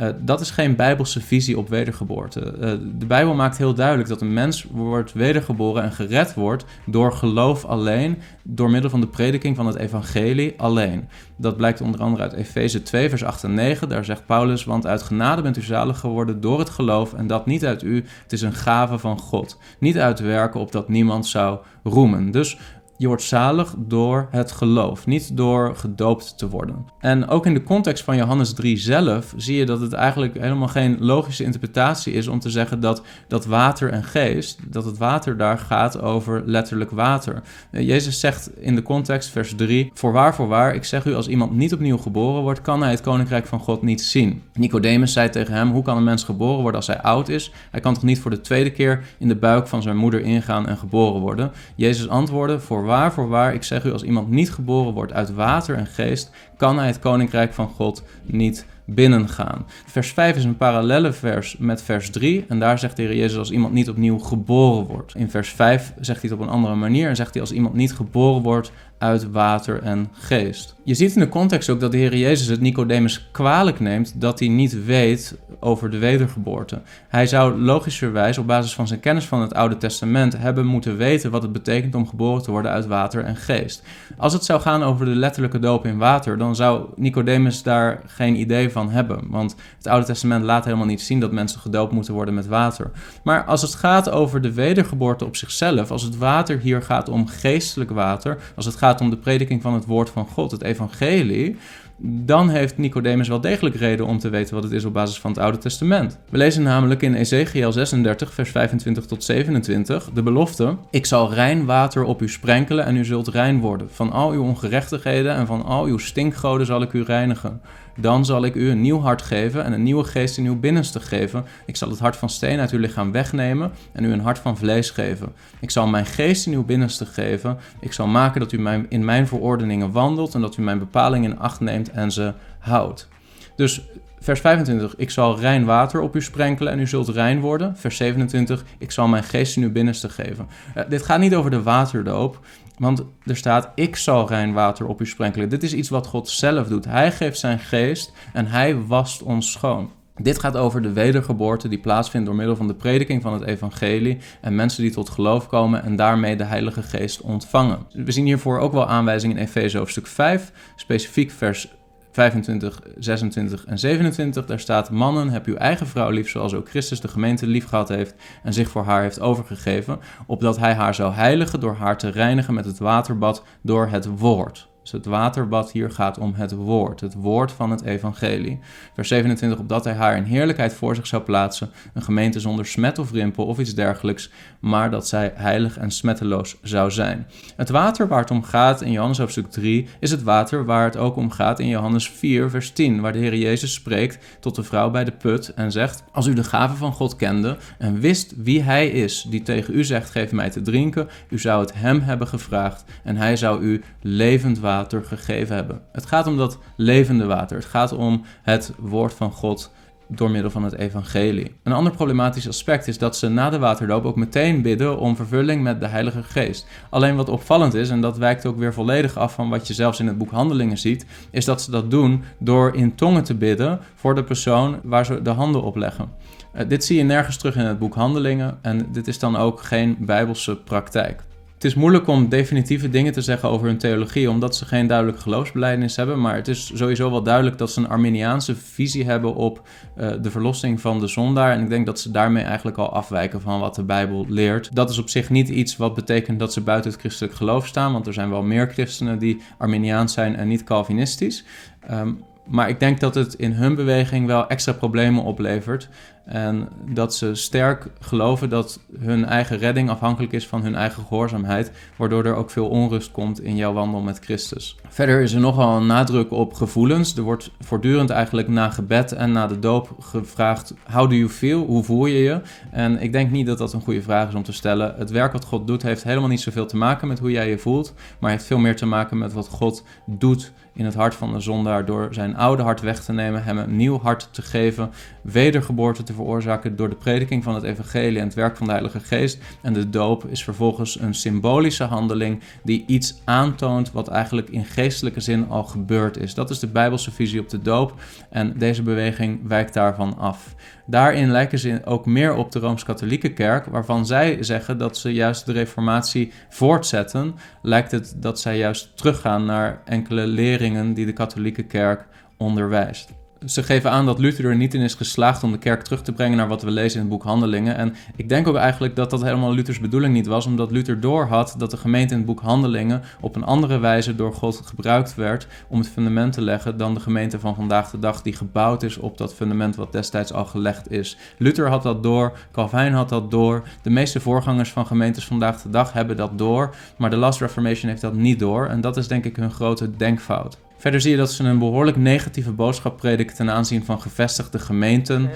Uh, 0.00 0.08
dat 0.20 0.40
is 0.40 0.50
geen 0.50 0.76
bijbelse 0.76 1.20
visie 1.20 1.58
op 1.58 1.68
wedergeboorte. 1.68 2.54
Uh, 2.60 2.70
de 2.98 3.06
Bijbel 3.06 3.34
maakt 3.34 3.58
heel 3.58 3.74
duidelijk 3.74 4.08
dat 4.08 4.20
een 4.20 4.32
mens 4.32 4.66
wordt 4.70 5.12
wedergeboren 5.12 5.82
en 5.82 5.92
gered 5.92 6.34
wordt 6.34 6.64
door 6.86 7.12
geloof 7.12 7.64
alleen, 7.64 8.18
door 8.42 8.70
middel 8.70 8.90
van 8.90 9.00
de 9.00 9.06
prediking 9.06 9.56
van 9.56 9.66
het 9.66 9.76
evangelie 9.76 10.54
alleen. 10.56 11.08
Dat 11.36 11.56
blijkt 11.56 11.80
onder 11.80 12.00
andere 12.00 12.22
uit 12.22 12.32
Efeze 12.32 12.82
2, 12.82 13.08
vers 13.08 13.24
8 13.24 13.44
en 13.44 13.54
9. 13.54 13.88
Daar 13.88 14.04
zegt 14.04 14.26
Paulus, 14.26 14.64
want 14.64 14.86
uit 14.86 15.02
genade 15.02 15.42
bent 15.42 15.56
u 15.56 15.62
zalig 15.62 15.98
geworden 15.98 16.40
door 16.40 16.58
het 16.58 16.70
geloof 16.70 17.14
en 17.14 17.26
dat 17.26 17.46
niet 17.46 17.64
uit 17.64 17.82
u, 17.82 18.04
het 18.22 18.32
is 18.32 18.42
een 18.42 18.54
gave 18.54 18.98
van 18.98 19.18
God. 19.18 19.58
Niet 19.78 19.98
uit 19.98 20.20
werken 20.20 20.60
opdat 20.60 20.88
niemand 20.88 21.26
zou 21.26 21.58
roemen. 21.82 22.30
Dus 22.30 22.58
je 23.02 23.08
wordt 23.08 23.22
zalig 23.22 23.74
door 23.78 24.28
het 24.30 24.52
geloof, 24.52 25.06
niet 25.06 25.36
door 25.36 25.76
gedoopt 25.76 26.38
te 26.38 26.48
worden. 26.48 26.86
En 26.98 27.28
ook 27.28 27.46
in 27.46 27.54
de 27.54 27.62
context 27.62 28.04
van 28.04 28.16
Johannes 28.16 28.52
3 28.52 28.76
zelf 28.76 29.34
zie 29.36 29.56
je 29.56 29.66
dat 29.66 29.80
het 29.80 29.92
eigenlijk 29.92 30.40
helemaal 30.40 30.68
geen 30.68 30.96
logische 31.00 31.44
interpretatie 31.44 32.12
is 32.12 32.28
om 32.28 32.38
te 32.38 32.50
zeggen 32.50 32.80
dat 32.80 33.02
dat 33.28 33.46
water 33.46 33.90
en 33.90 34.04
geest, 34.04 34.58
dat 34.72 34.84
het 34.84 34.98
water 34.98 35.36
daar 35.36 35.58
gaat 35.58 36.00
over 36.00 36.42
letterlijk 36.46 36.90
water. 36.90 37.42
Eh, 37.70 37.86
Jezus 37.86 38.20
zegt 38.20 38.50
in 38.60 38.74
de 38.74 38.82
context, 38.82 39.30
vers 39.30 39.54
3, 39.54 39.90
voorwaar, 39.94 40.34
voorwaar, 40.34 40.74
ik 40.74 40.84
zeg 40.84 41.04
u, 41.04 41.14
als 41.14 41.28
iemand 41.28 41.52
niet 41.52 41.72
opnieuw 41.72 41.98
geboren 41.98 42.42
wordt, 42.42 42.60
kan 42.60 42.82
hij 42.82 42.90
het 42.90 43.00
koninkrijk 43.00 43.46
van 43.46 43.60
God 43.60 43.82
niet 43.82 44.02
zien. 44.02 44.42
Nicodemus 44.54 45.12
zei 45.12 45.28
tegen 45.28 45.54
hem, 45.54 45.70
hoe 45.70 45.82
kan 45.82 45.96
een 45.96 46.04
mens 46.04 46.24
geboren 46.24 46.60
worden 46.60 46.76
als 46.76 46.86
hij 46.86 47.02
oud 47.02 47.28
is? 47.28 47.52
Hij 47.70 47.80
kan 47.80 47.94
toch 47.94 48.02
niet 48.02 48.20
voor 48.20 48.30
de 48.30 48.40
tweede 48.40 48.70
keer 48.70 49.04
in 49.18 49.28
de 49.28 49.36
buik 49.36 49.66
van 49.66 49.82
zijn 49.82 49.96
moeder 49.96 50.20
ingaan 50.20 50.68
en 50.68 50.76
geboren 50.76 51.20
worden? 51.20 51.52
Jezus 51.74 52.08
antwoordde, 52.08 52.60
voorwaar, 52.60 52.90
waar 52.92 53.12
voor 53.12 53.28
waar, 53.28 53.54
ik 53.54 53.62
zeg 53.62 53.84
u, 53.84 53.92
als 53.92 54.02
iemand 54.02 54.30
niet 54.30 54.52
geboren 54.52 54.92
wordt 54.92 55.12
uit 55.12 55.34
water 55.34 55.76
en 55.76 55.86
geest, 55.86 56.30
kan 56.56 56.78
hij 56.78 56.86
het 56.86 56.98
koninkrijk 56.98 57.52
van 57.52 57.68
God 57.68 58.02
niet 58.22 58.66
binnengaan. 58.84 59.66
Vers 59.86 60.12
5 60.12 60.36
is 60.36 60.44
een 60.44 60.56
parallelle 60.56 61.12
vers 61.12 61.56
met 61.58 61.82
vers 61.82 62.10
3. 62.10 62.44
En 62.48 62.58
daar 62.58 62.78
zegt 62.78 62.96
de 62.96 63.02
Heer 63.02 63.16
Jezus 63.16 63.38
als 63.38 63.50
iemand 63.50 63.72
niet 63.72 63.88
opnieuw 63.88 64.18
geboren 64.18 64.86
wordt. 64.86 65.14
In 65.14 65.30
vers 65.30 65.48
5 65.48 65.92
zegt 66.00 66.20
hij 66.20 66.30
het 66.30 66.40
op 66.40 66.46
een 66.46 66.52
andere 66.52 66.74
manier. 66.74 67.08
En 67.08 67.16
zegt 67.16 67.32
hij 67.32 67.42
als 67.42 67.52
iemand 67.52 67.74
niet 67.74 67.92
geboren 67.92 68.42
wordt 68.42 68.72
uit 69.02 69.30
water 69.30 69.82
en 69.82 70.08
geest. 70.12 70.74
Je 70.84 70.94
ziet 70.94 71.14
in 71.14 71.20
de 71.20 71.28
context 71.28 71.70
ook 71.70 71.80
dat 71.80 71.92
de 71.92 71.98
Heer 71.98 72.16
Jezus 72.16 72.46
het 72.46 72.60
Nicodemus 72.60 73.28
kwalijk 73.32 73.80
neemt 73.80 74.20
dat 74.20 74.38
hij 74.38 74.48
niet 74.48 74.84
weet 74.84 75.36
over 75.60 75.90
de 75.90 75.98
wedergeboorte. 75.98 76.80
Hij 77.08 77.26
zou 77.26 77.60
logischerwijs 77.60 78.38
op 78.38 78.46
basis 78.46 78.74
van 78.74 78.86
zijn 78.86 79.00
kennis 79.00 79.24
van 79.24 79.40
het 79.40 79.54
Oude 79.54 79.76
Testament 79.76 80.38
hebben 80.38 80.66
moeten 80.66 80.96
weten 80.96 81.30
wat 81.30 81.42
het 81.42 81.52
betekent 81.52 81.94
om 81.94 82.08
geboren 82.08 82.42
te 82.42 82.50
worden 82.50 82.70
uit 82.70 82.86
water 82.86 83.24
en 83.24 83.36
geest. 83.36 83.82
Als 84.16 84.32
het 84.32 84.44
zou 84.44 84.60
gaan 84.60 84.82
over 84.82 85.04
de 85.06 85.14
letterlijke 85.14 85.58
doop 85.58 85.86
in 85.86 85.98
water, 85.98 86.38
dan 86.38 86.56
zou 86.56 86.86
Nicodemus 86.96 87.62
daar 87.62 88.02
geen 88.06 88.36
idee 88.36 88.70
van 88.70 88.90
hebben. 88.90 89.24
Want 89.28 89.56
het 89.76 89.86
Oude 89.86 90.06
Testament 90.06 90.44
laat 90.44 90.64
helemaal 90.64 90.86
niet 90.86 91.02
zien 91.02 91.20
dat 91.20 91.32
mensen 91.32 91.60
gedoopt 91.60 91.92
moeten 91.92 92.14
worden 92.14 92.34
met 92.34 92.46
water. 92.46 92.90
Maar 93.24 93.44
als 93.44 93.62
het 93.62 93.74
gaat 93.74 94.10
over 94.10 94.40
de 94.40 94.52
wedergeboorte 94.52 95.24
op 95.24 95.36
zichzelf, 95.36 95.90
als 95.90 96.02
het 96.02 96.18
water 96.18 96.58
hier 96.58 96.82
gaat 96.82 97.08
om 97.08 97.26
geestelijk 97.26 97.90
water, 97.90 98.38
als 98.56 98.64
het 98.64 98.76
gaat 98.76 98.91
om 99.00 99.10
de 99.10 99.16
prediking 99.16 99.62
van 99.62 99.74
het 99.74 99.86
woord 99.86 100.10
van 100.10 100.26
God, 100.26 100.50
het 100.50 100.62
evangelie, 100.62 101.56
dan 102.04 102.48
heeft 102.48 102.78
Nicodemus 102.78 103.28
wel 103.28 103.40
degelijk 103.40 103.74
reden 103.74 104.06
om 104.06 104.18
te 104.18 104.28
weten 104.28 104.54
wat 104.54 104.62
het 104.62 104.72
is 104.72 104.84
op 104.84 104.92
basis 104.92 105.20
van 105.20 105.30
het 105.30 105.40
Oude 105.40 105.58
Testament. 105.58 106.18
We 106.30 106.36
lezen 106.36 106.62
namelijk 106.62 107.02
in 107.02 107.14
Ezekiel 107.14 107.72
36, 107.72 108.34
vers 108.34 108.50
25 108.50 109.06
tot 109.06 109.24
27 109.24 110.10
de 110.14 110.22
belofte: 110.22 110.76
Ik 110.90 111.06
zal 111.06 111.32
rein 111.34 111.64
water 111.64 112.04
op 112.04 112.22
u 112.22 112.28
sprenkelen 112.28 112.84
en 112.84 112.96
u 112.96 113.04
zult 113.04 113.28
rein 113.28 113.60
worden. 113.60 113.88
Van 113.90 114.12
al 114.12 114.30
uw 114.30 114.42
ongerechtigheden 114.42 115.34
en 115.34 115.46
van 115.46 115.64
al 115.64 115.84
uw 115.84 115.98
stinkgoden 115.98 116.66
zal 116.66 116.82
ik 116.82 116.92
u 116.92 117.02
reinigen. 117.02 117.60
Dan 117.96 118.24
zal 118.24 118.44
ik 118.44 118.54
u 118.54 118.70
een 118.70 118.80
nieuw 118.80 119.00
hart 119.00 119.22
geven 119.22 119.64
en 119.64 119.72
een 119.72 119.82
nieuwe 119.82 120.04
geest 120.04 120.38
in 120.38 120.46
uw 120.46 120.60
binnenste 120.60 121.00
geven. 121.00 121.44
Ik 121.66 121.76
zal 121.76 121.90
het 121.90 121.98
hart 121.98 122.16
van 122.16 122.28
steen 122.28 122.60
uit 122.60 122.70
uw 122.70 122.78
lichaam 122.78 123.12
wegnemen 123.12 123.72
en 123.92 124.04
u 124.04 124.12
een 124.12 124.20
hart 124.20 124.38
van 124.38 124.56
vlees 124.56 124.90
geven. 124.90 125.32
Ik 125.60 125.70
zal 125.70 125.86
mijn 125.86 126.06
geest 126.06 126.46
in 126.46 126.52
uw 126.52 126.64
binnenste 126.64 127.06
geven. 127.06 127.58
Ik 127.80 127.92
zal 127.92 128.06
maken 128.06 128.40
dat 128.40 128.52
u 128.52 128.86
in 128.88 129.04
mijn 129.04 129.26
verordeningen 129.26 129.92
wandelt 129.92 130.34
en 130.34 130.40
dat 130.40 130.56
u 130.56 130.62
mijn 130.62 130.78
bepalingen 130.78 131.30
in 131.30 131.38
acht 131.38 131.60
neemt 131.60 131.90
en 131.90 132.10
ze 132.10 132.32
houdt. 132.58 133.08
Dus 133.56 133.82
vers 134.22 134.40
25, 134.40 134.94
ik 134.96 135.10
zal 135.10 135.40
rein 135.40 135.64
water 135.64 136.00
op 136.00 136.16
u 136.16 136.22
sprenkelen 136.22 136.72
en 136.72 136.78
u 136.78 136.86
zult 136.86 137.08
rein 137.08 137.40
worden. 137.40 137.76
Vers 137.76 137.96
27, 137.96 138.64
ik 138.78 138.90
zal 138.90 139.08
mijn 139.08 139.22
geest 139.22 139.56
in 139.56 139.62
uw 139.62 139.72
binnenste 139.72 140.08
geven. 140.08 140.48
Uh, 140.76 140.82
dit 140.88 141.02
gaat 141.02 141.20
niet 141.20 141.34
over 141.34 141.50
de 141.50 141.62
waterdoop. 141.62 142.40
Want 142.82 143.04
er 143.24 143.36
staat, 143.36 143.70
ik 143.74 143.96
zal 143.96 144.28
rein 144.28 144.52
water 144.52 144.86
op 144.86 145.00
u 145.00 145.06
sprenkelen. 145.06 145.48
Dit 145.48 145.62
is 145.62 145.74
iets 145.74 145.88
wat 145.88 146.06
God 146.06 146.28
zelf 146.28 146.68
doet. 146.68 146.84
Hij 146.84 147.12
geeft 147.12 147.38
zijn 147.38 147.58
geest 147.58 148.12
en 148.32 148.46
hij 148.46 148.80
wast 148.80 149.22
ons 149.22 149.52
schoon. 149.52 149.90
Dit 150.16 150.38
gaat 150.38 150.56
over 150.56 150.82
de 150.82 150.92
wedergeboorte 150.92 151.68
die 151.68 151.78
plaatsvindt 151.78 152.26
door 152.26 152.36
middel 152.36 152.56
van 152.56 152.66
de 152.66 152.74
prediking 152.74 153.22
van 153.22 153.32
het 153.32 153.42
evangelie 153.42 154.18
en 154.40 154.54
mensen 154.54 154.82
die 154.82 154.92
tot 154.92 155.08
geloof 155.08 155.46
komen 155.46 155.82
en 155.82 155.96
daarmee 155.96 156.36
de 156.36 156.44
Heilige 156.44 156.82
Geest 156.82 157.20
ontvangen. 157.20 157.86
We 157.92 158.12
zien 158.12 158.26
hiervoor 158.26 158.58
ook 158.58 158.72
wel 158.72 158.86
aanwijzingen 158.86 159.36
in 159.36 159.42
Efeze 159.42 159.78
hoofdstuk 159.78 160.06
5, 160.06 160.52
specifiek 160.76 161.30
vers 161.30 161.68
25, 162.12 162.80
26 162.98 163.64
en 163.64 163.78
27. 163.78 164.46
Daar 164.46 164.60
staat: 164.60 164.90
Mannen, 164.90 165.28
heb 165.28 165.46
uw 165.46 165.56
eigen 165.56 165.86
vrouw 165.86 166.10
lief, 166.10 166.28
zoals 166.28 166.54
ook 166.54 166.68
Christus 166.68 167.00
de 167.00 167.08
gemeente 167.08 167.46
lief 167.46 167.66
gehad 167.66 167.88
heeft 167.88 168.14
en 168.42 168.52
zich 168.52 168.68
voor 168.68 168.84
haar 168.84 169.02
heeft 169.02 169.20
overgegeven, 169.20 170.00
opdat 170.26 170.58
hij 170.58 170.74
haar 170.74 170.94
zou 170.94 171.12
heiligen 171.12 171.60
door 171.60 171.74
haar 171.74 171.98
te 171.98 172.08
reinigen 172.08 172.54
met 172.54 172.64
het 172.64 172.78
waterbad 172.78 173.44
door 173.62 173.86
het 173.86 174.06
woord. 174.18 174.70
Dus 174.82 174.92
het 174.92 175.06
waterbad 175.06 175.72
hier 175.72 175.90
gaat 175.90 176.18
om 176.18 176.34
het 176.34 176.52
woord, 176.52 177.00
het 177.00 177.14
woord 177.14 177.52
van 177.52 177.70
het 177.70 177.82
evangelie. 177.82 178.58
Vers 178.94 179.08
27, 179.08 179.58
opdat 179.58 179.84
hij 179.84 179.94
haar 179.94 180.16
in 180.16 180.22
heerlijkheid 180.22 180.74
voor 180.74 180.94
zich 180.94 181.06
zou 181.06 181.22
plaatsen, 181.22 181.70
een 181.94 182.02
gemeente 182.02 182.40
zonder 182.40 182.66
smet 182.66 182.98
of 182.98 183.12
rimpel 183.12 183.46
of 183.46 183.58
iets 183.58 183.74
dergelijks, 183.74 184.30
maar 184.60 184.90
dat 184.90 185.08
zij 185.08 185.32
heilig 185.34 185.78
en 185.78 185.90
smetteloos 185.90 186.56
zou 186.62 186.90
zijn. 186.90 187.26
Het 187.56 187.68
water 187.68 188.08
waar 188.08 188.20
het 188.20 188.30
om 188.30 188.42
gaat 188.42 188.80
in 188.80 188.92
Johannes 188.92 189.18
hoofdstuk 189.18 189.50
3 189.50 189.88
is 190.00 190.10
het 190.10 190.22
water 190.22 190.64
waar 190.64 190.84
het 190.84 190.96
ook 190.96 191.16
om 191.16 191.30
gaat 191.30 191.58
in 191.58 191.68
Johannes 191.68 192.10
4, 192.10 192.50
vers 192.50 192.70
10, 192.70 193.00
waar 193.00 193.12
de 193.12 193.18
Heer 193.18 193.36
Jezus 193.36 193.72
spreekt 193.72 194.38
tot 194.40 194.54
de 194.54 194.62
vrouw 194.62 194.90
bij 194.90 195.04
de 195.04 195.12
put 195.12 195.54
en 195.54 195.72
zegt, 195.72 196.04
als 196.12 196.26
u 196.26 196.34
de 196.34 196.44
gave 196.44 196.76
van 196.76 196.92
God 196.92 197.16
kende 197.16 197.56
en 197.78 198.00
wist 198.00 198.34
wie 198.36 198.62
hij 198.62 198.88
is, 198.88 199.26
die 199.28 199.42
tegen 199.42 199.74
u 199.74 199.84
zegt, 199.84 200.10
geef 200.10 200.32
mij 200.32 200.50
te 200.50 200.62
drinken, 200.62 201.08
u 201.28 201.38
zou 201.38 201.60
het 201.60 201.72
hem 201.74 202.00
hebben 202.00 202.28
gevraagd 202.28 202.84
en 203.02 203.16
hij 203.16 203.36
zou 203.36 203.62
u 203.62 203.82
levend 204.00 204.58
water 204.58 204.70
gegeven 205.02 205.54
hebben. 205.54 205.80
Het 205.92 206.06
gaat 206.06 206.26
om 206.26 206.36
dat 206.36 206.58
levende 206.76 207.24
water. 207.24 207.56
Het 207.56 207.66
gaat 207.66 207.92
om 207.92 208.22
het 208.42 208.72
woord 208.78 209.14
van 209.14 209.32
God 209.32 209.70
door 210.16 210.30
middel 210.30 210.50
van 210.50 210.64
het 210.64 210.74
evangelie. 210.74 211.54
Een 211.62 211.72
ander 211.72 211.92
problematisch 211.92 212.48
aspect 212.48 212.88
is 212.88 212.98
dat 212.98 213.16
ze 213.16 213.28
na 213.28 213.50
de 213.50 213.58
waterdoop 213.58 214.04
ook 214.04 214.16
meteen 214.16 214.62
bidden 214.62 214.98
om 214.98 215.16
vervulling 215.16 215.62
met 215.62 215.80
de 215.80 215.86
Heilige 215.86 216.22
Geest. 216.22 216.66
Alleen 216.90 217.16
wat 217.16 217.28
opvallend 217.28 217.74
is, 217.74 217.90
en 217.90 218.00
dat 218.00 218.18
wijkt 218.18 218.46
ook 218.46 218.58
weer 218.58 218.72
volledig 218.72 219.16
af 219.16 219.34
van 219.34 219.48
wat 219.48 219.66
je 219.66 219.74
zelfs 219.74 220.00
in 220.00 220.06
het 220.06 220.18
boek 220.18 220.30
Handelingen 220.30 220.78
ziet, 220.78 221.06
is 221.30 221.44
dat 221.44 221.62
ze 221.62 221.70
dat 221.70 221.90
doen 221.90 222.22
door 222.38 222.74
in 222.74 222.94
tongen 222.94 223.24
te 223.24 223.34
bidden 223.34 223.80
voor 223.94 224.14
de 224.14 224.24
persoon 224.24 224.80
waar 224.82 225.06
ze 225.06 225.22
de 225.22 225.30
handen 225.30 225.62
op 225.62 225.76
leggen. 225.76 226.12
Uh, 226.54 226.68
dit 226.68 226.84
zie 226.84 226.96
je 226.96 227.04
nergens 227.04 227.36
terug 227.36 227.56
in 227.56 227.64
het 227.64 227.78
boek 227.78 227.94
Handelingen 227.94 228.58
en 228.62 228.92
dit 228.92 229.08
is 229.08 229.18
dan 229.18 229.36
ook 229.36 229.60
geen 229.60 229.96
bijbelse 230.00 230.56
praktijk. 230.56 231.22
Het 231.62 231.70
is 231.70 231.76
moeilijk 231.76 232.06
om 232.06 232.28
definitieve 232.28 232.88
dingen 232.88 233.12
te 233.12 233.20
zeggen 233.20 233.48
over 233.48 233.66
hun 233.66 233.78
theologie, 233.78 234.30
omdat 234.30 234.56
ze 234.56 234.64
geen 234.64 234.86
duidelijk 234.86 235.18
geloofsbelijdenis 235.18 235.96
hebben. 235.96 236.20
Maar 236.20 236.34
het 236.34 236.48
is 236.48 236.70
sowieso 236.74 237.10
wel 237.10 237.22
duidelijk 237.22 237.58
dat 237.58 237.70
ze 237.70 237.80
een 237.80 237.88
Arminiaanse 237.88 238.56
visie 238.56 239.04
hebben 239.04 239.34
op 239.34 239.68
uh, 239.96 240.12
de 240.20 240.30
verlossing 240.30 240.80
van 240.80 241.00
de 241.00 241.06
zondaar. 241.06 241.52
En 241.52 241.62
ik 241.62 241.68
denk 241.68 241.86
dat 241.86 242.00
ze 242.00 242.10
daarmee 242.10 242.42
eigenlijk 242.42 242.78
al 242.78 242.92
afwijken 242.92 243.40
van 243.40 243.60
wat 243.60 243.74
de 243.74 243.84
Bijbel 243.84 244.26
leert. 244.28 244.74
Dat 244.74 244.90
is 244.90 244.98
op 244.98 245.08
zich 245.08 245.30
niet 245.30 245.48
iets 245.48 245.76
wat 245.76 245.94
betekent 245.94 246.38
dat 246.38 246.52
ze 246.52 246.60
buiten 246.60 246.90
het 246.90 247.00
christelijk 247.00 247.34
geloof 247.34 247.66
staan, 247.66 247.92
want 247.92 248.06
er 248.06 248.12
zijn 248.12 248.30
wel 248.30 248.42
meer 248.42 248.68
christenen 248.68 249.18
die 249.18 249.40
Arminiaans 249.58 250.12
zijn 250.12 250.36
en 250.36 250.48
niet 250.48 250.64
Calvinistisch. 250.64 251.44
Um, 251.90 252.24
maar 252.46 252.68
ik 252.68 252.80
denk 252.80 253.00
dat 253.00 253.14
het 253.14 253.34
in 253.34 253.52
hun 253.52 253.74
beweging 253.74 254.26
wel 254.26 254.48
extra 254.48 254.72
problemen 254.72 255.24
oplevert. 255.24 255.88
En 256.24 256.68
dat 256.90 257.14
ze 257.14 257.34
sterk 257.34 257.86
geloven 258.00 258.48
dat 258.48 258.80
hun 258.98 259.24
eigen 259.24 259.58
redding 259.58 259.90
afhankelijk 259.90 260.32
is 260.32 260.46
van 260.46 260.62
hun 260.62 260.74
eigen 260.74 261.02
gehoorzaamheid, 261.02 261.72
waardoor 261.96 262.24
er 262.24 262.34
ook 262.34 262.50
veel 262.50 262.68
onrust 262.68 263.10
komt 263.10 263.40
in 263.40 263.56
jouw 263.56 263.72
wandel 263.72 264.00
met 264.00 264.18
Christus. 264.18 264.76
Verder 264.88 265.20
is 265.20 265.32
er 265.32 265.40
nogal 265.40 265.76
een 265.76 265.86
nadruk 265.86 266.30
op 266.30 266.54
gevoelens. 266.54 267.16
Er 267.16 267.22
wordt 267.22 267.50
voortdurend 267.60 268.10
eigenlijk 268.10 268.48
na 268.48 268.70
gebed 268.70 269.12
en 269.12 269.32
na 269.32 269.46
de 269.46 269.58
doop 269.58 269.96
gevraagd: 270.00 270.74
How 270.90 271.10
do 271.10 271.16
you 271.16 271.28
feel? 271.28 271.64
Hoe 271.64 271.84
voel 271.84 272.06
je 272.06 272.18
je? 272.18 272.40
En 272.70 273.02
ik 273.02 273.12
denk 273.12 273.30
niet 273.30 273.46
dat 273.46 273.58
dat 273.58 273.72
een 273.72 273.80
goede 273.80 274.02
vraag 274.02 274.28
is 274.28 274.34
om 274.34 274.42
te 274.42 274.52
stellen. 274.52 274.94
Het 274.96 275.10
werk 275.10 275.32
wat 275.32 275.44
God 275.44 275.66
doet 275.66 275.82
heeft 275.82 276.04
helemaal 276.04 276.28
niet 276.28 276.40
zoveel 276.40 276.66
te 276.66 276.76
maken 276.76 277.08
met 277.08 277.18
hoe 277.18 277.30
jij 277.30 277.48
je 277.48 277.58
voelt, 277.58 277.94
maar 278.18 278.30
heeft 278.30 278.44
veel 278.44 278.58
meer 278.58 278.76
te 278.76 278.86
maken 278.86 279.18
met 279.18 279.32
wat 279.32 279.48
God 279.48 279.84
doet 280.06 280.52
in 280.74 280.84
het 280.84 280.94
hart 280.94 281.14
van 281.14 281.32
de 281.32 281.40
zondaar 281.40 281.84
door 281.84 282.08
zijn 282.10 282.36
oude 282.36 282.62
hart 282.62 282.80
weg 282.80 283.04
te 283.04 283.12
nemen, 283.12 283.44
hem 283.44 283.58
een 283.58 283.76
nieuw 283.76 284.00
hart 284.00 284.28
te 284.30 284.42
geven, 284.42 284.90
wedergeboorte 285.22 286.02
te 286.02 286.12
veroorzaken 286.12 286.76
door 286.76 286.88
de 286.88 286.96
prediking 286.96 287.42
van 287.42 287.54
het 287.54 287.62
evangelie 287.62 288.18
en 288.18 288.24
het 288.24 288.34
werk 288.34 288.56
van 288.56 288.66
de 288.66 288.72
Heilige 288.72 289.00
Geest. 289.00 289.38
En 289.60 289.72
de 289.72 289.90
doop 289.90 290.24
is 290.24 290.44
vervolgens 290.44 291.00
een 291.00 291.14
symbolische 291.14 291.84
handeling 291.84 292.42
die 292.62 292.84
iets 292.86 293.20
aantoont 293.24 293.92
wat 293.92 294.08
eigenlijk 294.08 294.50
in 294.50 294.64
geestelijke 294.64 295.20
zin 295.20 295.48
al 295.48 295.64
gebeurd 295.64 296.16
is. 296.16 296.34
Dat 296.34 296.50
is 296.50 296.58
de 296.58 296.66
Bijbelse 296.66 297.10
visie 297.10 297.40
op 297.40 297.48
de 297.48 297.58
doop 297.58 297.94
en 298.30 298.58
deze 298.58 298.82
beweging 298.82 299.40
wijkt 299.48 299.74
daarvan 299.74 300.18
af. 300.18 300.54
Daarin 300.86 301.30
lijken 301.30 301.58
ze 301.58 301.80
ook 301.84 302.06
meer 302.06 302.34
op 302.34 302.52
de 302.52 302.58
Rooms-Katholieke 302.58 303.32
Kerk, 303.32 303.66
waarvan 303.66 304.06
zij 304.06 304.42
zeggen 304.42 304.78
dat 304.78 304.96
ze 304.96 305.12
juist 305.12 305.46
de 305.46 305.52
Reformatie 305.52 306.32
voortzetten. 306.48 307.34
Lijkt 307.62 307.90
het 307.90 308.14
dat 308.16 308.40
zij 308.40 308.58
juist 308.58 308.96
teruggaan 308.96 309.44
naar 309.44 309.82
enkele 309.84 310.26
leringen 310.26 310.94
die 310.94 311.06
de 311.06 311.12
Katholieke 311.12 311.62
Kerk 311.62 312.06
onderwijst 312.36 313.20
ze 313.46 313.62
geven 313.62 313.90
aan 313.90 314.06
dat 314.06 314.18
Luther 314.18 314.44
er 314.44 314.56
niet 314.56 314.74
in 314.74 314.80
is 314.80 314.94
geslaagd 314.94 315.42
om 315.42 315.52
de 315.52 315.58
kerk 315.58 315.82
terug 315.82 316.02
te 316.02 316.12
brengen 316.12 316.36
naar 316.36 316.48
wat 316.48 316.62
we 316.62 316.70
lezen 316.70 316.94
in 316.94 317.00
het 317.00 317.08
boek 317.08 317.22
Handelingen. 317.22 317.76
En 317.76 317.94
ik 318.16 318.28
denk 318.28 318.48
ook 318.48 318.56
eigenlijk 318.56 318.96
dat 318.96 319.10
dat 319.10 319.22
helemaal 319.22 319.54
Luthers 319.54 319.80
bedoeling 319.80 320.14
niet 320.14 320.26
was, 320.26 320.46
omdat 320.46 320.70
Luther 320.70 321.00
doorhad 321.00 321.54
dat 321.58 321.70
de 321.70 321.76
gemeente 321.76 322.12
in 322.12 322.18
het 322.18 322.26
boek 322.26 322.40
Handelingen 322.40 323.02
op 323.20 323.36
een 323.36 323.44
andere 323.44 323.78
wijze 323.78 324.14
door 324.14 324.34
God 324.34 324.62
gebruikt 324.64 325.14
werd 325.14 325.46
om 325.68 325.78
het 325.78 325.88
fundament 325.88 326.32
te 326.32 326.40
leggen 326.40 326.76
dan 326.76 326.94
de 326.94 327.00
gemeente 327.00 327.40
van 327.40 327.54
vandaag 327.54 327.90
de 327.90 327.98
dag, 327.98 328.22
die 328.22 328.32
gebouwd 328.32 328.82
is 328.82 328.96
op 328.96 329.18
dat 329.18 329.34
fundament 329.34 329.76
wat 329.76 329.92
destijds 329.92 330.32
al 330.32 330.44
gelegd 330.44 330.90
is. 330.90 331.16
Luther 331.38 331.68
had 331.68 331.82
dat 331.82 332.02
door, 332.02 332.38
Calvijn 332.52 332.92
had 332.92 333.08
dat 333.08 333.30
door, 333.30 333.62
de 333.82 333.90
meeste 333.90 334.20
voorgangers 334.20 334.70
van 334.70 334.86
gemeentes 334.86 335.24
vandaag 335.24 335.62
de 335.62 335.70
dag 335.70 335.92
hebben 335.92 336.16
dat 336.16 336.38
door, 336.38 336.74
maar 336.96 337.10
de 337.10 337.16
Last 337.16 337.40
Reformation 337.40 337.90
heeft 337.90 338.02
dat 338.02 338.14
niet 338.14 338.38
door. 338.38 338.66
En 338.66 338.80
dat 338.80 338.96
is 338.96 339.08
denk 339.08 339.24
ik 339.24 339.36
hun 339.36 339.50
grote 339.50 339.96
denkfout. 339.96 340.58
Verder 340.82 341.00
zie 341.00 341.10
je 341.10 341.16
dat 341.16 341.32
ze 341.32 341.44
een 341.44 341.58
behoorlijk 341.58 341.96
negatieve 341.96 342.52
boodschap 342.52 342.96
prediken 342.96 343.36
ten 343.36 343.50
aanzien 343.50 343.84
van 343.84 344.00
gevestigde 344.00 344.58
gemeenten. 344.58 345.30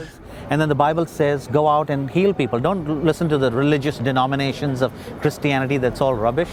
And 0.48 0.58
then 0.58 0.68
the 0.68 0.74
Bible 0.74 1.06
says, 1.06 1.46
go 1.52 1.68
out 1.68 1.90
and 1.90 2.12
heal 2.12 2.34
people. 2.34 2.60
Don't 2.60 3.04
listen 3.04 3.28
to 3.28 3.38
the 3.38 3.50
religious 3.50 3.98
denominations 4.02 4.82
of 4.82 4.90
Christianity. 5.20 5.78
That's 5.78 6.00
all 6.00 6.14
rubbish. 6.14 6.48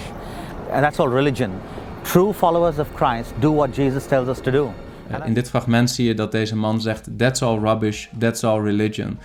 And 0.72 0.84
that's 0.84 1.00
all 1.00 1.10
religion. 1.10 1.52
True 2.02 2.34
followers 2.34 2.78
of 2.78 2.88
Christ 2.96 3.34
do 3.40 3.54
what 3.54 3.76
Jesus 3.76 4.06
tells 4.06 4.28
us 4.28 4.40
to 4.40 4.52
do. 4.52 4.70
In 5.26 5.34
dit 5.34 5.50
fragment 5.50 5.90
zie 5.90 6.08
je 6.08 6.14
dat 6.14 6.32
deze 6.32 6.56
man 6.56 6.82
zegt: 6.82 7.08
That's 7.18 7.42
all 7.42 7.60
rubbish, 7.60 8.08
that's 8.18 8.44
all 8.44 8.62
religion. 8.62 9.20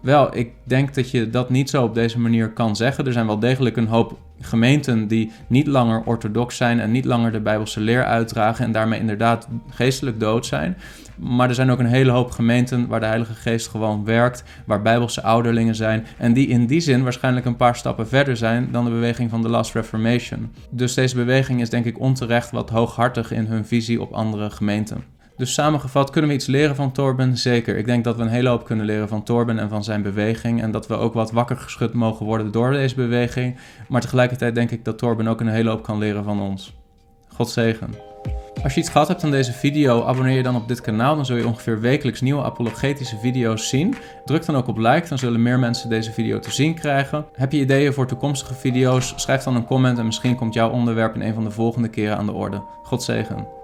Wel, 0.00 0.36
ik 0.36 0.52
denk 0.64 0.94
dat 0.94 1.10
je 1.10 1.30
dat 1.30 1.50
niet 1.50 1.70
zo 1.70 1.82
op 1.82 1.94
deze 1.94 2.18
manier 2.18 2.50
kan 2.50 2.76
zeggen. 2.76 3.06
Er 3.06 3.12
zijn 3.12 3.26
wel 3.26 3.38
degelijk 3.38 3.76
een 3.76 3.86
hoop 3.86 4.18
gemeenten 4.40 5.08
die 5.08 5.32
niet 5.46 5.66
langer 5.66 6.02
orthodox 6.04 6.56
zijn 6.56 6.80
en 6.80 6.90
niet 6.90 7.04
langer 7.04 7.32
de 7.32 7.40
Bijbelse 7.40 7.80
leer 7.80 8.04
uitdragen 8.04 8.64
en 8.64 8.72
daarmee 8.72 9.00
inderdaad 9.00 9.48
geestelijk 9.70 10.20
dood 10.20 10.46
zijn. 10.46 10.76
Maar 11.16 11.48
er 11.48 11.54
zijn 11.54 11.70
ook 11.70 11.78
een 11.78 11.86
hele 11.86 12.10
hoop 12.10 12.30
gemeenten 12.30 12.86
waar 12.86 13.00
de 13.00 13.06
Heilige 13.06 13.34
Geest 13.34 13.68
gewoon 13.68 14.04
werkt, 14.04 14.44
waar 14.66 14.82
Bijbelse 14.82 15.22
ouderlingen 15.22 15.74
zijn 15.74 16.06
en 16.18 16.32
die 16.32 16.46
in 16.46 16.66
die 16.66 16.80
zin 16.80 17.02
waarschijnlijk 17.02 17.46
een 17.46 17.56
paar 17.56 17.76
stappen 17.76 18.08
verder 18.08 18.36
zijn 18.36 18.68
dan 18.72 18.84
de 18.84 18.90
beweging 18.90 19.30
van 19.30 19.42
de 19.42 19.48
Last 19.48 19.74
Reformation. 19.74 20.52
Dus 20.70 20.94
deze 20.94 21.14
beweging 21.14 21.60
is 21.60 21.70
denk 21.70 21.84
ik 21.84 22.00
onterecht 22.00 22.50
wat 22.50 22.70
hooghartig 22.70 23.32
in 23.32 23.46
hun 23.46 23.66
visie 23.66 24.00
op 24.00 24.12
andere 24.12 24.50
gemeenten. 24.50 25.17
Dus 25.38 25.54
samengevat, 25.54 26.10
kunnen 26.10 26.30
we 26.30 26.36
iets 26.36 26.46
leren 26.46 26.76
van 26.76 26.92
Torben? 26.92 27.36
Zeker. 27.36 27.76
Ik 27.76 27.86
denk 27.86 28.04
dat 28.04 28.16
we 28.16 28.22
een 28.22 28.28
hele 28.28 28.48
hoop 28.48 28.64
kunnen 28.64 28.86
leren 28.86 29.08
van 29.08 29.22
Torben 29.22 29.58
en 29.58 29.68
van 29.68 29.84
zijn 29.84 30.02
beweging. 30.02 30.62
En 30.62 30.70
dat 30.70 30.86
we 30.86 30.94
ook 30.94 31.14
wat 31.14 31.30
wakker 31.30 31.56
geschud 31.56 31.92
mogen 31.92 32.26
worden 32.26 32.52
door 32.52 32.70
deze 32.70 32.94
beweging. 32.94 33.56
Maar 33.88 34.00
tegelijkertijd 34.00 34.54
denk 34.54 34.70
ik 34.70 34.84
dat 34.84 34.98
Torben 34.98 35.28
ook 35.28 35.40
een 35.40 35.48
hele 35.48 35.70
hoop 35.70 35.82
kan 35.82 35.98
leren 35.98 36.24
van 36.24 36.40
ons. 36.40 36.74
God 37.28 37.50
zegen. 37.50 37.94
Als 38.62 38.74
je 38.74 38.80
iets 38.80 38.88
gehad 38.88 39.08
hebt 39.08 39.24
aan 39.24 39.30
deze 39.30 39.52
video, 39.52 40.04
abonneer 40.04 40.36
je 40.36 40.42
dan 40.42 40.56
op 40.56 40.68
dit 40.68 40.80
kanaal. 40.80 41.16
Dan 41.16 41.26
zul 41.26 41.36
je 41.36 41.46
ongeveer 41.46 41.80
wekelijks 41.80 42.20
nieuwe 42.20 42.42
apologetische 42.42 43.18
video's 43.18 43.68
zien. 43.68 43.94
Druk 44.24 44.46
dan 44.46 44.56
ook 44.56 44.68
op 44.68 44.78
like, 44.78 45.08
dan 45.08 45.18
zullen 45.18 45.42
meer 45.42 45.58
mensen 45.58 45.88
deze 45.88 46.12
video 46.12 46.38
te 46.38 46.50
zien 46.50 46.74
krijgen. 46.74 47.24
Heb 47.32 47.52
je 47.52 47.60
ideeën 47.60 47.92
voor 47.92 48.06
toekomstige 48.06 48.54
video's? 48.54 49.12
Schrijf 49.16 49.42
dan 49.42 49.56
een 49.56 49.64
comment 49.64 49.98
en 49.98 50.06
misschien 50.06 50.36
komt 50.36 50.54
jouw 50.54 50.70
onderwerp 50.70 51.14
in 51.14 51.20
een 51.20 51.34
van 51.34 51.44
de 51.44 51.50
volgende 51.50 51.88
keren 51.88 52.16
aan 52.16 52.26
de 52.26 52.32
orde. 52.32 52.62
God 52.82 53.02
zegen. 53.02 53.57